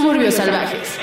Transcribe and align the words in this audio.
Suburbios 0.00 0.34
Salvajes. 0.34 0.98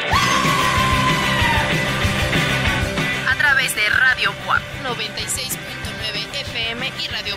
A 3.29 3.35
través 3.37 3.75
de 3.75 3.87
Radio 3.89 4.33
WAP 4.47 4.61
96.9 4.83 6.41
FM 6.41 6.91
y 7.03 7.07
Radio 7.09 7.35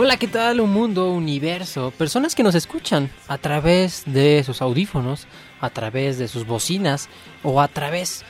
Hola, 0.00 0.16
¿qué 0.16 0.28
tal? 0.28 0.60
Un 0.60 0.70
mundo, 0.70 1.10
universo, 1.10 1.90
personas 1.90 2.36
que 2.36 2.44
nos 2.44 2.54
escuchan 2.54 3.10
a 3.26 3.36
través 3.36 4.04
de 4.06 4.44
sus 4.44 4.62
audífonos, 4.62 5.26
a 5.60 5.70
través 5.70 6.18
de 6.18 6.28
sus 6.28 6.46
bocinas 6.46 7.08
o 7.42 7.60
a 7.60 7.66
través 7.66 8.24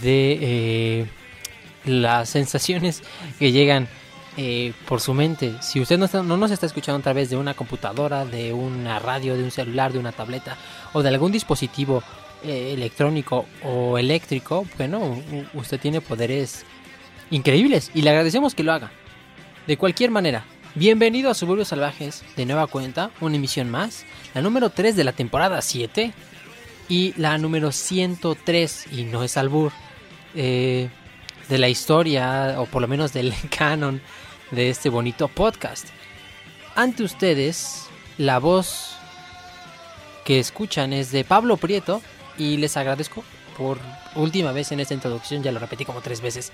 de 0.00 0.38
eh, 0.40 1.06
las 1.84 2.30
sensaciones 2.30 3.02
que 3.38 3.52
llegan 3.52 3.86
eh, 4.38 4.72
por 4.88 5.02
su 5.02 5.12
mente. 5.12 5.52
Si 5.60 5.78
usted 5.78 5.98
no, 5.98 6.06
está- 6.06 6.22
no 6.22 6.38
nos 6.38 6.52
está 6.52 6.64
escuchando 6.64 7.00
a 7.00 7.02
través 7.02 7.28
de 7.28 7.36
una 7.36 7.52
computadora, 7.52 8.24
de 8.24 8.54
una 8.54 8.98
radio, 8.98 9.36
de 9.36 9.44
un 9.44 9.50
celular, 9.50 9.92
de 9.92 9.98
una 9.98 10.12
tableta 10.12 10.56
o 10.94 11.02
de 11.02 11.10
algún 11.10 11.32
dispositivo 11.32 12.02
eh, 12.42 12.72
electrónico 12.72 13.44
o 13.62 13.98
eléctrico, 13.98 14.66
bueno, 14.78 15.22
usted 15.52 15.78
tiene 15.78 16.00
poderes 16.00 16.64
increíbles 17.30 17.90
y 17.92 18.00
le 18.00 18.08
agradecemos 18.08 18.54
que 18.54 18.62
lo 18.62 18.72
haga. 18.72 18.90
De 19.66 19.76
cualquier 19.76 20.10
manera, 20.10 20.46
bienvenido 20.74 21.30
a 21.30 21.34
Suburbios 21.34 21.68
Salvajes, 21.68 22.22
de 22.36 22.46
nueva 22.46 22.66
cuenta, 22.66 23.10
una 23.20 23.36
emisión 23.36 23.70
más, 23.70 24.04
la 24.34 24.42
número 24.42 24.70
3 24.70 24.96
de 24.96 25.04
la 25.04 25.12
temporada 25.12 25.60
7 25.62 26.12
y 26.88 27.14
la 27.16 27.38
número 27.38 27.72
103, 27.72 28.86
y 28.92 29.04
no 29.04 29.24
es 29.24 29.36
albur, 29.36 29.72
eh, 30.34 30.88
de 31.48 31.58
la 31.58 31.68
historia, 31.68 32.56
o 32.58 32.66
por 32.66 32.82
lo 32.82 32.88
menos 32.88 33.12
del 33.12 33.34
canon 33.56 34.00
de 34.50 34.70
este 34.70 34.88
bonito 34.88 35.28
podcast. 35.28 35.88
Ante 36.76 37.02
ustedes, 37.02 37.86
la 38.18 38.38
voz 38.38 38.96
que 40.24 40.38
escuchan 40.38 40.92
es 40.92 41.10
de 41.10 41.24
Pablo 41.24 41.56
Prieto 41.56 42.02
y 42.38 42.56
les 42.56 42.76
agradezco 42.76 43.24
por 43.56 43.78
última 44.14 44.52
vez 44.52 44.72
en 44.72 44.80
esta 44.80 44.94
introducción, 44.94 45.42
ya 45.42 45.52
lo 45.52 45.58
repetí 45.58 45.84
como 45.84 46.00
tres 46.00 46.20
veces, 46.20 46.52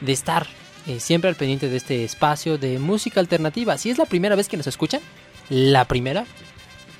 de 0.00 0.12
estar 0.12 0.46
eh, 0.86 1.00
siempre 1.00 1.30
al 1.30 1.36
pendiente 1.36 1.68
de 1.68 1.76
este 1.76 2.04
espacio 2.04 2.58
de 2.58 2.78
música 2.78 3.20
alternativa. 3.20 3.78
Si 3.78 3.90
es 3.90 3.98
la 3.98 4.04
primera 4.04 4.36
vez 4.36 4.48
que 4.48 4.56
nos 4.56 4.66
escuchan, 4.66 5.00
la 5.48 5.86
primera, 5.86 6.26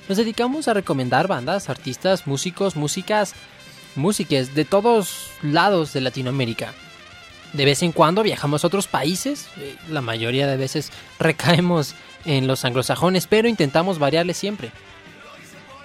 nos 0.08 0.18
dedicamos 0.18 0.68
a 0.68 0.74
recomendar 0.74 1.28
bandas, 1.28 1.68
artistas, 1.68 2.26
músicos, 2.26 2.76
músicas, 2.76 3.34
músiques 3.94 4.54
de 4.54 4.64
todos 4.64 5.30
lados 5.42 5.92
de 5.92 6.00
Latinoamérica. 6.00 6.72
De 7.52 7.64
vez 7.64 7.82
en 7.82 7.92
cuando 7.92 8.22
viajamos 8.22 8.64
a 8.64 8.66
otros 8.66 8.88
países, 8.88 9.48
eh, 9.58 9.76
la 9.88 10.00
mayoría 10.00 10.46
de 10.46 10.56
veces 10.56 10.90
recaemos 11.18 11.94
en 12.24 12.46
los 12.46 12.64
anglosajones, 12.64 13.26
pero 13.26 13.48
intentamos 13.48 13.98
variarle 13.98 14.34
siempre. 14.34 14.72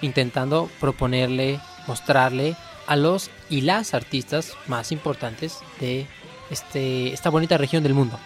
Intentando 0.00 0.70
proponerle, 0.80 1.60
mostrarle 1.86 2.56
a 2.86 2.96
los 2.96 3.30
y 3.48 3.60
las 3.60 3.94
artistas 3.94 4.54
más 4.66 4.90
importantes 4.90 5.58
de 5.78 6.06
este, 6.50 7.12
esta 7.12 7.30
bonita 7.30 7.56
región 7.58 7.82
del 7.82 7.94
mundo. 7.94 8.18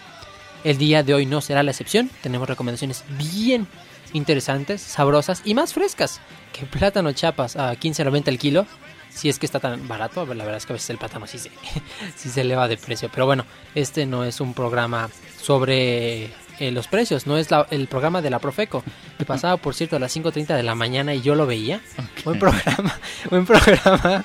El 0.65 0.79
día 0.79 1.03
de 1.03 1.13
hoy 1.15 1.27
no 1.27 1.41
será 1.41 1.63
la 1.63 1.71
excepción, 1.73 2.11
tenemos 2.23 2.49
recomendaciones 2.49 3.05
bien 3.19 3.67
interesantes, 4.13 4.81
sabrosas 4.81 5.43
y 5.45 5.55
más 5.55 5.75
frescas 5.75 6.21
que 6.53 6.65
plátano 6.67 7.13
chapas 7.13 7.57
a 7.57 7.75
15.90 7.75 8.29
el 8.29 8.39
kilo. 8.39 8.67
Si 9.11 9.29
es 9.29 9.39
que 9.39 9.47
está 9.47 9.61
tan 9.61 9.87
barato, 9.87 10.27
la 10.27 10.43
verdad 10.45 10.57
es 10.57 10.67
que 10.67 10.73
a 10.73 10.75
veces 10.75 10.91
el 10.91 10.99
plátano 10.99 11.27
sí 11.27 11.39
se, 11.39 11.51
sí 12.17 12.29
se 12.31 12.41
eleva 12.41 12.67
de 12.67 12.77
precio. 12.77 13.09
Pero 13.13 13.27
bueno, 13.27 13.45
este 13.75 14.07
no 14.07 14.25
es 14.25 14.41
un 14.41 14.55
programa 14.55 15.09
sobre 15.41 16.25
eh, 16.59 16.71
los 16.73 16.89
precios, 16.89 17.27
no 17.27 17.37
es 17.37 17.51
la- 17.51 17.67
el 17.71 17.87
programa 17.87 18.23
de 18.23 18.31
la 18.31 18.39
Profeco, 18.41 18.83
que 19.19 19.25
pasaba 19.25 19.57
por 19.57 19.75
cierto 19.75 19.97
a 19.97 19.99
las 20.01 20.17
5.30 20.17 20.57
de 20.57 20.63
la 20.65 20.75
mañana 20.75 21.15
y 21.15 21.21
yo 21.21 21.35
lo 21.37 21.47
veía. 21.47 21.81
Buen 22.25 22.39
programa, 22.41 22.99
buen 23.31 23.45
programa. 23.47 24.25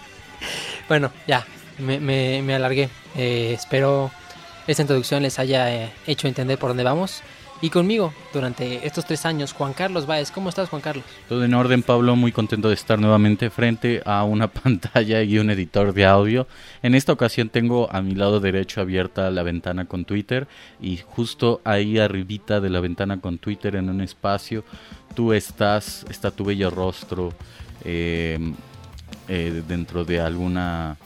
Bueno, 0.87 1.11
ya, 1.27 1.45
me, 1.77 1.99
me- 1.99 2.41
me 2.41 2.55
alargué. 2.55 2.89
Eh, 3.15 3.53
espero 3.53 4.11
esta 4.67 4.83
introducción 4.83 5.23
les 5.23 5.39
haya 5.39 5.73
eh, 5.73 5.91
hecho 6.05 6.27
entender 6.27 6.57
por 6.57 6.69
dónde 6.69 6.83
vamos. 6.83 7.21
Y 7.61 7.71
conmigo, 7.71 8.13
durante 8.31 8.87
estos 8.87 9.05
tres 9.05 9.25
años, 9.25 9.51
Juan 9.51 9.73
Carlos 9.73 10.05
Báez. 10.05 10.31
¿Cómo 10.31 10.47
estás, 10.47 10.69
Juan 10.69 10.81
Carlos? 10.81 11.03
Todo 11.27 11.43
en 11.43 11.53
orden, 11.53 11.83
Pablo. 11.83 12.15
Muy 12.15 12.31
contento 12.31 12.69
de 12.69 12.73
estar 12.75 12.99
nuevamente 12.99 13.49
frente 13.49 14.01
a 14.05 14.23
una 14.23 14.47
pantalla 14.51 15.23
y 15.23 15.39
un 15.39 15.49
editor 15.49 15.93
de 15.93 16.05
audio. 16.05 16.47
En 16.81 16.95
esta 16.95 17.11
ocasión 17.11 17.49
tengo 17.49 17.89
a 17.91 18.01
mi 18.01 18.15
lado 18.15 18.39
derecho 18.39 18.79
abierta 18.79 19.29
la 19.29 19.43
ventana 19.43 19.85
con 19.85 20.05
Twitter 20.05 20.47
y 20.79 20.97
justo 20.97 21.59
ahí 21.65 21.99
arribita 21.99 22.61
de 22.61 22.69
la 22.69 22.79
ventana 22.79 23.19
con 23.19 23.39
Twitter 23.39 23.75
en 23.75 23.89
un 23.89 23.99
espacio 23.99 24.63
tú 25.15 25.33
estás, 25.33 26.05
está 26.09 26.31
tu 26.31 26.45
bello 26.45 26.69
rostro 26.69 27.33
eh, 27.83 28.39
eh, 29.27 29.63
dentro 29.67 30.05
de 30.05 30.21
alguna 30.21 30.97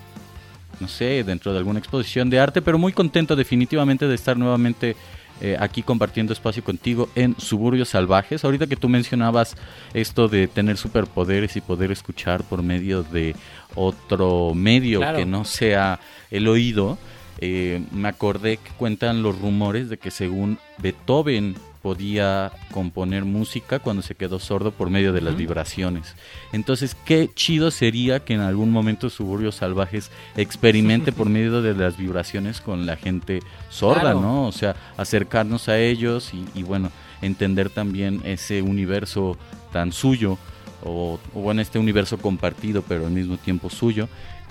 no 0.80 0.88
sé, 0.88 1.24
dentro 1.24 1.52
de 1.52 1.60
alguna 1.60 1.80
exposición 1.80 2.30
de 2.30 2.40
arte, 2.40 2.62
pero 2.62 2.78
muy 2.78 2.94
contento 2.94 3.36
definitivamente 3.36 4.08
de 4.08 4.16
estar 4.16 4.38
nuevamente 4.38 4.96
eh, 5.42 5.58
aquí 5.60 5.82
compartiendo 5.82 6.32
espacio 6.32 6.64
contigo 6.64 7.10
en 7.16 7.36
Suburbios 7.40 7.90
Salvajes. 7.90 8.46
Ahorita 8.46 8.68
que 8.68 8.76
tú 8.76 8.88
mencionabas 8.88 9.56
esto 9.94 10.28
de 10.28 10.48
tener 10.48 10.78
superpoderes 10.78 11.56
y 11.56 11.62
poder 11.62 11.92
escuchar 11.92 12.44
por 12.44 12.62
medio 12.64 13.04
de 13.04 13.36
otro 13.76 14.54
medio 14.54 15.00
Claro. 15.00 15.18
que 15.18 15.26
no 15.26 15.44
sea 15.44 16.00
el 16.32 16.48
oído, 16.48 16.98
eh, 17.40 17.82
me 17.92 18.08
acordé 18.10 18.58
que 18.58 18.70
cuentan 18.78 19.24
los 19.24 19.38
rumores 19.40 19.90
de 19.90 19.98
que 19.98 20.12
según 20.12 20.60
Beethoven 20.78 21.56
podía 21.84 22.54
componer 22.72 23.26
música 23.26 23.80
cuando 23.80 24.02
se 24.02 24.16
quedó 24.16 24.40
sordo 24.40 24.72
por 24.72 24.90
medio 24.90 25.12
de 25.12 25.20
las 25.20 25.36
vibraciones. 25.36 26.16
Entonces, 26.54 26.96
qué 27.06 27.30
chido 27.36 27.72
sería 27.72 28.22
que 28.22 28.34
en 28.34 28.40
algún 28.40 28.72
momento 28.72 29.10
Suburbios 29.10 29.56
Salvajes 29.56 30.10
experimente 30.38 31.12
por 31.12 31.28
medio 31.28 31.62
de 31.62 31.74
las 31.76 31.98
vibraciones 31.98 32.62
con 32.62 32.86
la 32.86 32.96
gente 32.96 33.42
sorda, 33.70 34.00
Claro. 34.02 34.22
¿no? 34.22 34.48
O 34.48 34.54
sea, 34.54 34.78
acercarnos 34.96 35.68
a 35.68 35.78
ellos 35.78 36.34
y, 36.34 36.46
y, 36.58 36.64
bueno, 36.64 36.90
entender 37.22 37.70
también 37.70 38.22
ese 38.24 38.62
universo 38.62 39.38
tan 39.74 39.92
suyo, 39.92 40.38
o, 40.86 41.20
o 41.34 41.40
bueno, 41.42 41.62
este 41.62 41.80
universo 41.80 42.18
compartido, 42.18 42.82
pero 42.88 43.06
al 43.06 43.12
mismo 43.12 43.36
tiempo 43.38 43.70
suyo, 43.70 44.08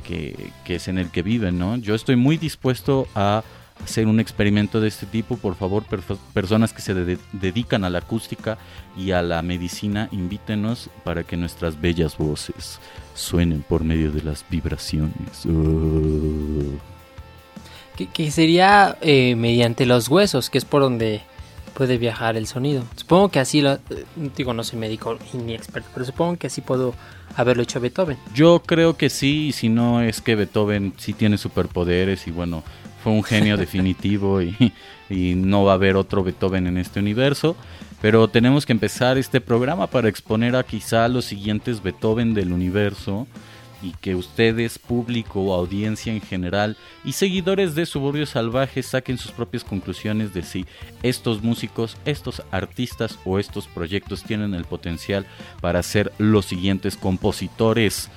que, 0.07 0.51
que 0.67 0.75
es 0.75 0.87
en 0.89 0.99
el 0.99 1.11
que 1.11 1.23
viven, 1.23 1.59
¿no? 1.59 1.79
Yo 1.79 1.95
estoy 1.95 2.17
muy 2.17 2.37
dispuesto 2.37 3.09
a 3.15 3.43
hacer 3.85 4.07
un 4.07 4.21
experimento 4.21 4.81
de 4.81 4.89
este 4.89 5.07
tipo, 5.07 5.37
por 5.37 5.55
favor, 5.57 5.85
personas 6.33 6.73
que 6.73 6.83
se 6.83 6.95
de- 6.95 7.19
dedican 7.33 7.85
a 7.85 7.91
la 7.91 7.99
acústica 7.99 8.59
y 8.97 9.11
a 9.13 9.23
la 9.23 9.43
medicina, 9.43 10.09
invítenos 10.13 10.91
para 11.05 11.25
que 11.25 11.37
nuestras 11.37 11.81
bellas 11.81 12.17
voces 12.17 12.79
suenen 13.15 13.63
por 13.63 13.85
medio 13.85 14.13
de 14.13 14.23
las 14.23 14.45
vibraciones. 14.49 15.47
Oh. 15.47 16.79
Que, 17.97 18.07
que 18.07 18.31
sería 18.31 18.97
eh, 19.03 19.35
mediante 19.37 19.85
los 19.87 20.09
huesos, 20.09 20.49
que 20.49 20.59
es 20.59 20.65
por 20.65 20.83
donde 20.83 21.21
puede 21.75 21.99
viajar 21.99 22.37
el 22.37 22.47
sonido. 22.47 22.85
Supongo 22.97 23.31
que 23.31 23.41
así 23.41 23.61
lo... 23.61 23.75
eh, 23.75 23.81
Digo, 24.37 24.55
no 24.55 24.63
soy 24.65 24.79
médico 24.79 25.19
ni 25.35 25.55
experto, 25.55 25.89
pero 25.93 26.07
supongo 26.07 26.37
que 26.37 26.47
así 26.47 26.61
puedo 26.61 26.95
haberlo 27.37 27.63
hecho 27.63 27.81
Beethoven. 27.81 28.19
Yo 28.35 28.63
creo 28.65 28.97
que 28.97 29.09
sí, 29.11 29.49
y 29.49 29.53
si 29.53 29.69
no 29.69 30.03
es 30.03 30.21
que 30.21 30.35
Beethoven 30.35 30.93
sí 30.99 31.15
tiene 31.15 31.39
superpoderes 31.39 32.27
y 32.27 32.31
bueno, 32.31 32.63
fue 33.03 33.13
un 33.13 33.23
genio 33.23 33.57
definitivo 33.57 34.41
y, 34.43 34.73
no 35.11 35.65
va 35.65 35.73
a 35.73 35.75
haber 35.75 35.97
otro 35.97 36.23
Beethoven 36.23 36.67
en 36.67 36.79
este 36.79 37.01
universo. 37.01 37.57
Pero 38.01 38.29
tenemos 38.29 38.67
que 38.67 38.73
empezar 38.73 39.19
este 39.19 39.41
programa 39.41 39.87
para 39.87 40.09
exponer 40.09 40.57
a 40.57 40.65
quizá 40.65 41.07
los 41.09 41.25
siguientes 41.25 41.83
Beethoven 41.83 42.35
del 42.35 42.53
universo 42.53 43.27
y 43.83 43.91
que 44.01 44.15
ustedes, 44.15 44.79
público 44.79 45.53
audiencia 45.55 46.13
en 46.13 46.21
general 46.21 46.77
y 47.05 47.13
seguidores 47.13 47.75
de 47.75 47.85
Suburbios 47.85 48.31
Salvajes 48.31 48.87
saquen 48.87 49.19
sus 49.19 49.33
propias 49.33 49.65
conclusiones 49.65 50.33
de 50.33 50.43
si 50.43 50.67
estos 51.03 51.43
músicos, 51.43 51.97
estos 52.05 52.43
artistas 52.53 53.19
o 53.25 53.39
estos 53.39 53.67
proyectos 53.67 54.23
tienen 54.23 54.55
el 54.55 54.65
potencial 54.65 55.27
para 55.61 55.83
ser 55.83 56.13
los 56.19 56.47
siguientes 56.47 56.97
compositores 56.97 58.09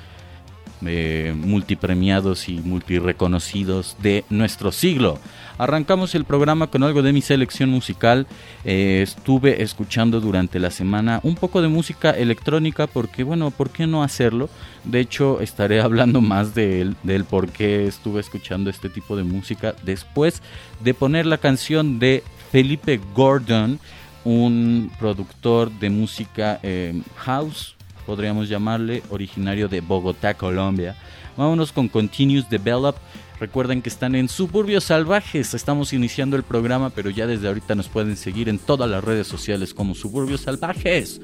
eh, 0.85 1.33
multipremiados 1.35 2.49
y 2.49 2.59
multireconocidos 2.59 3.95
de 4.01 4.25
nuestro 4.29 4.71
siglo. 4.71 5.19
Arrancamos 5.57 6.15
el 6.15 6.25
programa 6.25 6.67
con 6.67 6.83
algo 6.83 7.01
de 7.01 7.13
mi 7.13 7.21
selección 7.21 7.69
musical. 7.69 8.27
Eh, 8.65 9.01
estuve 9.03 9.63
escuchando 9.63 10.19
durante 10.19 10.59
la 10.59 10.69
semana 10.69 11.21
un 11.23 11.35
poco 11.35 11.61
de 11.61 11.69
música 11.69 12.11
electrónica 12.11 12.87
porque, 12.87 13.23
bueno, 13.23 13.51
¿por 13.51 13.69
qué 13.69 13.87
no 13.87 14.03
hacerlo? 14.03 14.49
De 14.83 14.99
hecho, 14.99 15.39
estaré 15.39 15.81
hablando 15.81 16.21
más 16.21 16.53
del, 16.55 16.95
del 17.03 17.23
por 17.23 17.49
qué 17.49 17.87
estuve 17.87 18.19
escuchando 18.19 18.69
este 18.69 18.89
tipo 18.89 19.15
de 19.15 19.23
música 19.23 19.75
después 19.83 20.41
de 20.81 20.93
poner 20.93 21.25
la 21.25 21.37
canción 21.37 21.99
de 21.99 22.23
Felipe 22.51 22.99
Gordon, 23.13 23.79
un 24.23 24.91
productor 24.99 25.71
de 25.71 25.89
música 25.89 26.59
eh, 26.63 27.01
house, 27.15 27.74
podríamos 28.05 28.49
llamarle, 28.49 29.03
originario 29.09 29.67
de 29.67 29.81
Bogotá, 29.81 30.33
Colombia. 30.33 30.95
Vámonos 31.37 31.71
con 31.71 31.87
Continuous 31.87 32.49
Develop. 32.49 32.95
Recuerden 33.39 33.81
que 33.81 33.89
están 33.89 34.15
en 34.15 34.29
Suburbios 34.29 34.85
Salvajes. 34.85 35.53
Estamos 35.53 35.91
iniciando 35.91 36.37
el 36.37 36.43
programa, 36.43 36.89
pero 36.89 37.09
ya 37.09 37.27
desde 37.27 37.47
ahorita 37.47 37.75
nos 37.75 37.89
pueden 37.89 38.15
seguir 38.15 38.47
en 38.47 38.59
todas 38.59 38.89
las 38.89 39.03
redes 39.03 39.27
sociales 39.27 39.73
como 39.73 39.95
Suburbios 39.95 40.41
Salvajes. 40.41 41.19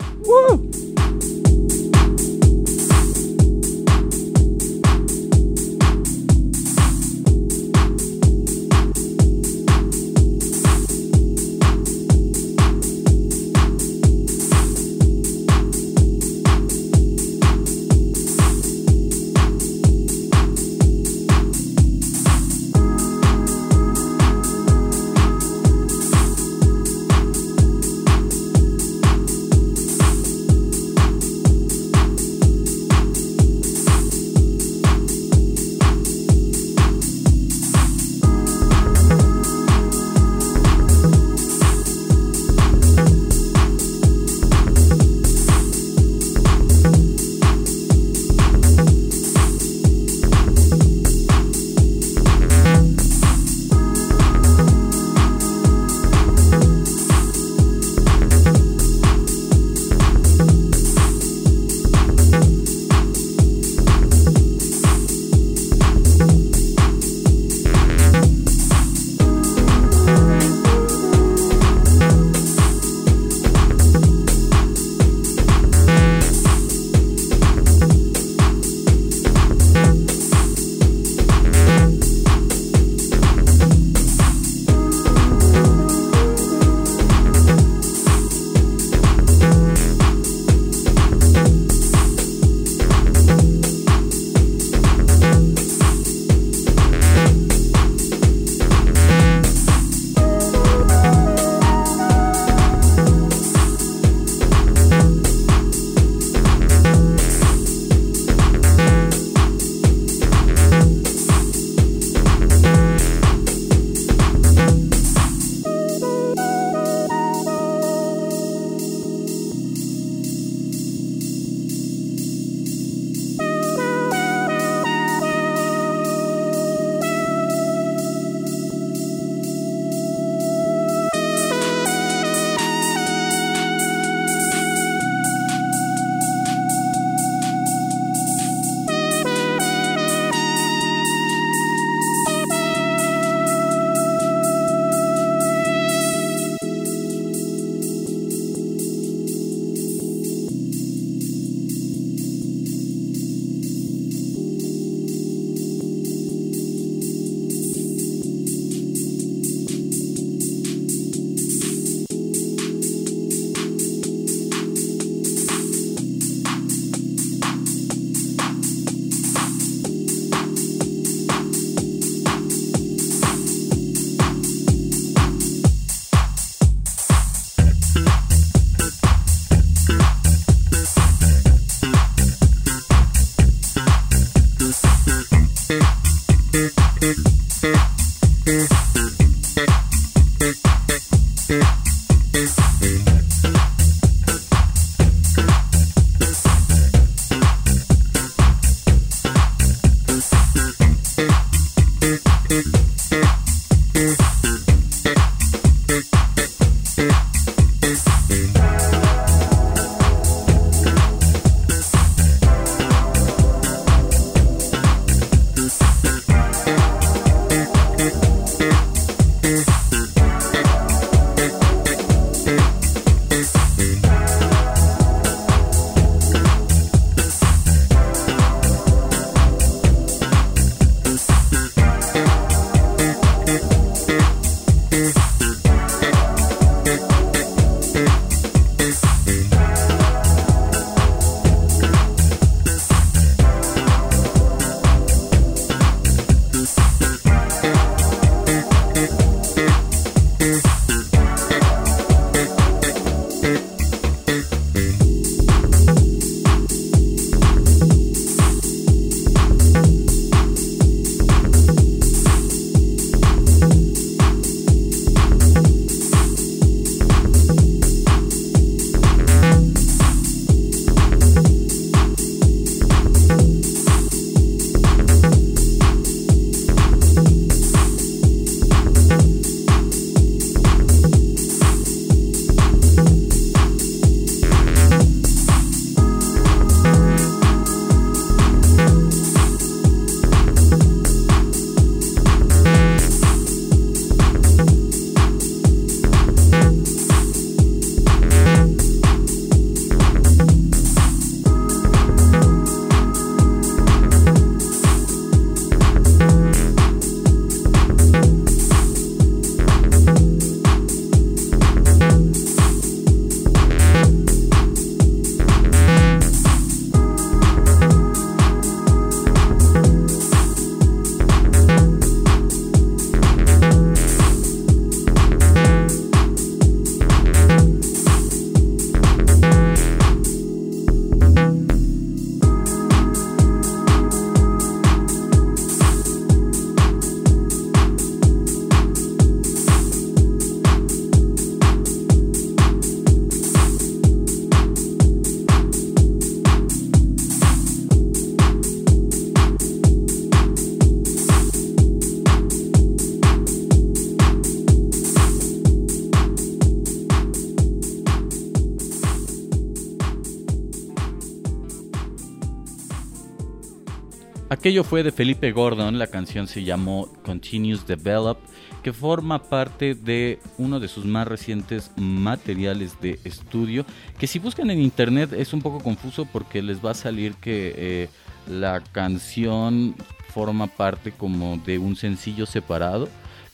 Aquello 364.71 364.85
fue 364.85 365.03
de 365.03 365.11
Felipe 365.11 365.51
Gordon, 365.51 365.99
la 365.99 366.07
canción 366.07 366.47
se 366.47 366.63
llamó 366.63 367.09
Continuous 367.25 367.85
Develop, 367.85 368.37
que 368.81 368.93
forma 368.93 369.43
parte 369.43 369.95
de 369.95 370.39
uno 370.57 370.79
de 370.79 370.87
sus 370.87 371.03
más 371.03 371.27
recientes 371.27 371.91
materiales 371.97 373.01
de 373.01 373.19
estudio, 373.25 373.85
que 374.17 374.27
si 374.27 374.39
buscan 374.39 374.69
en 374.69 374.79
internet 374.79 375.33
es 375.33 375.51
un 375.51 375.61
poco 375.61 375.81
confuso 375.81 376.23
porque 376.23 376.61
les 376.61 376.77
va 376.77 376.91
a 376.91 376.93
salir 376.93 377.33
que 377.33 377.73
eh, 377.75 378.09
la 378.47 378.79
canción 378.79 379.93
forma 380.29 380.67
parte 380.67 381.11
como 381.11 381.57
de 381.57 381.77
un 381.77 381.97
sencillo 381.97 382.45
separado 382.45 383.09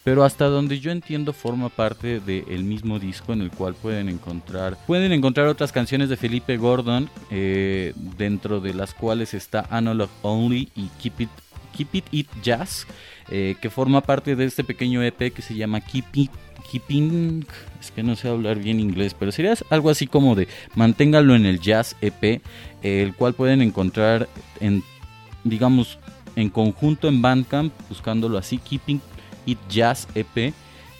pero 0.08 0.24
hasta 0.24 0.46
donde 0.46 0.80
yo 0.80 0.92
entiendo 0.92 1.34
forma 1.34 1.68
parte 1.68 2.22
del 2.22 2.64
mismo 2.64 2.98
disco 2.98 3.34
en 3.34 3.42
el 3.42 3.52
cual 3.52 3.74
pueden 3.74 4.08
encontrar 4.08 4.78
pueden 4.88 5.12
encontrar 5.12 5.48
otras 5.48 5.74
canciones 5.74 6.08
de 6.08 6.16
Felipe 6.16 6.56
Gordon 6.56 7.10
eh, 7.30 7.92
dentro 8.18 8.62
de 8.62 8.74
las 8.74 8.94
cuales 8.94 9.34
está 9.34 9.68
Analog 9.70 10.10
Only 10.22 10.70
y 10.78 10.88
Keep 11.02 11.20
It 11.20 11.30
Keep 11.76 11.96
It, 11.96 12.06
It 12.12 12.28
Jazz 12.42 12.88
eh, 13.30 13.58
que 13.62 13.70
forma 13.70 14.00
parte 14.00 14.38
de 14.38 14.46
este 14.46 14.64
pequeño 14.64 15.04
EP 15.04 15.34
que 15.34 15.42
se 15.42 15.56
llama 15.56 15.82
Keep 15.82 16.06
It 16.14 16.32
Keeping, 16.72 17.46
es 17.78 17.92
que 17.92 18.02
no 18.02 18.16
sé 18.16 18.30
hablar 18.30 18.60
bien 18.60 18.80
inglés, 18.80 19.14
pero 19.14 19.34
sería 19.34 19.56
algo 19.70 19.90
así 19.90 20.08
como 20.08 20.36
de 20.36 20.48
manténgalo 20.76 21.36
en 21.36 21.46
el 21.46 21.60
Jazz 21.60 21.98
EP, 22.00 22.42
el 22.82 23.14
cual 23.14 23.34
pueden 23.34 23.62
encontrar 23.62 24.30
en, 24.62 24.84
digamos, 25.44 26.00
en 26.38 26.50
conjunto 26.50 27.10
en 27.10 27.22
Bandcamp, 27.22 27.74
buscándolo 27.90 28.38
así, 28.38 28.58
Keeping 28.58 29.02
It 29.48 29.58
Jazz 29.68 30.08
EP. 30.14 30.54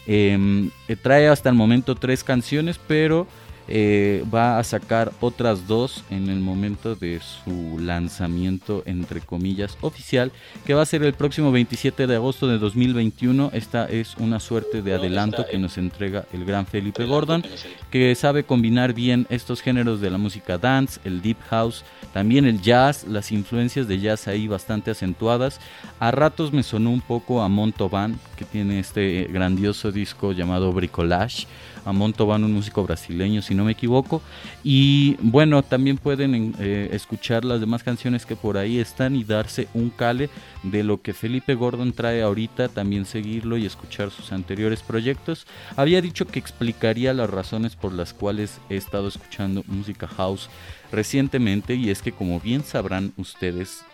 Em, 0.08 0.72
eh, 0.88 0.96
trae 0.96 1.28
hasta 1.28 1.50
el 1.50 1.56
momento 1.56 1.94
tres 1.94 2.24
canciones, 2.24 2.80
pero 2.88 3.28
eh, 3.68 4.24
va 4.34 4.60
a 4.60 4.64
sacar 4.64 5.12
otras 5.20 5.68
dos 5.68 6.04
en 6.10 6.30
el 6.30 6.40
momento 6.40 6.96
de 6.96 7.20
su 7.20 7.80
lanzamiento, 7.80 8.84
entre 8.86 9.22
comillas, 9.22 9.78
oficial, 9.82 10.32
que 10.66 10.74
va 10.74 10.82
a 10.82 10.86
ser 10.86 11.04
el 11.04 11.14
próximo 11.14 11.52
27 11.52 12.08
de 12.08 12.16
agosto 12.16 12.48
de 12.48 12.58
2021. 12.60 13.52
Esta 13.54 13.86
es 13.86 14.16
una 14.18 14.40
suerte 14.40 14.82
de 14.82 14.94
adelanto 14.94 15.46
que 15.50 15.58
nos 15.58 15.78
entrega 15.78 16.26
el 16.32 16.46
gran 16.46 16.66
Felipe 16.66 17.06
Gordon, 17.06 17.44
que 17.92 18.16
sabe 18.16 18.44
combinar 18.44 18.94
bien 18.94 19.28
estos 19.30 19.62
géneros 19.62 20.02
de 20.02 20.12
la 20.12 20.18
música 20.18 20.58
dance, 20.58 21.00
el 21.04 21.22
deep 21.22 21.38
house, 21.50 21.84
también 22.14 22.46
el 22.46 22.62
jazz, 22.62 23.06
las 23.06 23.32
influencias 23.32 23.88
de 23.88 24.00
jazz 24.00 24.28
ahí 24.28 24.48
bastante 24.48 24.92
acentuadas. 24.92 25.60
A 26.00 26.12
ratos 26.12 26.54
me 26.54 26.64
sonó 26.64 26.92
un 26.92 27.02
poco 27.02 27.42
a 27.42 27.50
Montoban, 27.50 28.20
que 28.38 28.46
tiene 28.46 28.80
este 28.80 29.28
grandioso 29.32 29.92
disco 29.92 30.32
llamado 30.32 30.72
Bricolage 30.72 31.48
a 31.88 31.94
Montoban, 31.94 32.44
un 32.44 32.52
músico 32.52 32.84
brasileño, 32.84 33.42
si 33.42 33.56
no 33.56 33.64
me 33.64 33.72
equivoco. 33.72 34.22
Y 34.62 35.16
bueno, 35.22 35.64
también 35.64 35.98
pueden 35.98 36.54
eh, 36.60 36.90
escuchar 36.92 37.46
las 37.46 37.62
demás 37.62 37.82
canciones 37.82 38.26
que 38.26 38.36
por 38.36 38.58
ahí 38.58 38.78
están 38.78 39.16
y 39.16 39.24
darse 39.24 39.70
un 39.74 39.90
cale 39.90 40.30
de 40.64 40.84
lo 40.84 41.02
que 41.02 41.14
Felipe 41.14 41.56
Gordon 41.56 41.94
trae 41.94 42.22
ahorita, 42.22 42.68
también 42.68 43.06
seguirlo 43.06 43.56
y 43.58 43.66
escuchar 43.66 44.12
sus 44.12 44.34
anteriores 44.34 44.82
proyectos. 44.82 45.48
Había 45.78 46.02
dicho 46.02 46.28
que 46.28 46.40
explicaría 46.40 47.14
las 47.14 47.30
razones 47.30 47.78
por 47.78 47.94
las 47.94 48.14
cuales 48.14 48.60
he 48.70 48.76
estado 48.76 49.08
escuchando 49.08 49.64
música 49.68 50.08
house 50.08 50.50
recientemente 50.92 51.76
y 51.76 51.90
es 51.90 52.02
que 52.02 52.12
como 52.12 52.42
bien 52.42 52.66
sabrán 52.66 53.14
ustedes, 53.16 53.86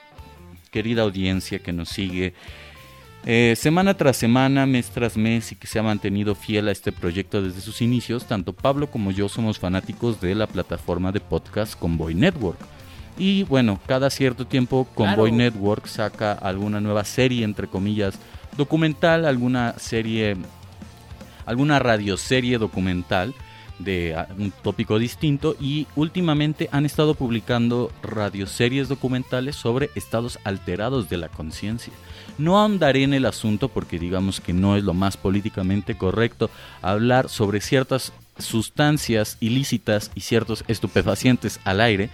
querida 0.71 1.03
audiencia 1.03 1.59
que 1.59 1.73
nos 1.73 1.89
sigue, 1.89 2.33
eh, 3.25 3.55
semana 3.57 3.93
tras 3.93 4.17
semana, 4.17 4.65
mes 4.65 4.89
tras 4.89 5.15
mes 5.15 5.51
y 5.51 5.55
que 5.55 5.67
se 5.67 5.79
ha 5.79 5.83
mantenido 5.83 6.35
fiel 6.35 6.67
a 6.67 6.71
este 6.71 6.91
proyecto 6.91 7.41
desde 7.41 7.61
sus 7.61 7.81
inicios, 7.81 8.25
tanto 8.25 8.53
Pablo 8.53 8.91
como 8.91 9.11
yo 9.11 9.29
somos 9.29 9.59
fanáticos 9.59 10.19
de 10.19 10.35
la 10.35 10.47
plataforma 10.47 11.11
de 11.11 11.19
podcast 11.19 11.79
Convoy 11.79 12.15
Network. 12.15 12.59
Y 13.17 13.43
bueno, 13.43 13.79
cada 13.85 14.09
cierto 14.09 14.45
tiempo 14.45 14.87
Convoy 14.95 15.31
Network 15.31 15.87
saca 15.87 16.33
alguna 16.33 16.81
nueva 16.81 17.03
serie, 17.05 17.43
entre 17.43 17.67
comillas, 17.67 18.15
documental, 18.57 19.25
alguna 19.25 19.75
serie, 19.77 20.35
alguna 21.45 21.79
radioserie 21.79 22.57
documental 22.57 23.33
de 23.79 24.15
ah, 24.15 24.27
un 24.37 24.51
tópico 24.51 24.99
distinto 24.99 25.55
y 25.59 25.87
últimamente 25.95 26.69
han 26.71 26.85
estado 26.85 27.15
publicando 27.15 27.91
radioseries 28.01 28.89
documentales 28.89 29.55
sobre 29.55 29.89
estados 29.95 30.39
alterados 30.43 31.09
de 31.09 31.17
la 31.17 31.29
conciencia. 31.29 31.93
No 32.37 32.59
ahondaré 32.59 33.03
en 33.03 33.13
el 33.13 33.25
asunto 33.25 33.69
porque 33.69 33.99
digamos 33.99 34.41
que 34.41 34.53
no 34.53 34.75
es 34.75 34.83
lo 34.83 34.93
más 34.93 35.17
políticamente 35.17 35.95
correcto 35.95 36.49
hablar 36.81 37.29
sobre 37.29 37.61
ciertas 37.61 38.13
sustancias 38.37 39.37
ilícitas 39.39 40.11
y 40.15 40.21
ciertos 40.21 40.63
estupefacientes 40.67 41.59
al 41.63 41.81
aire. 41.81 42.09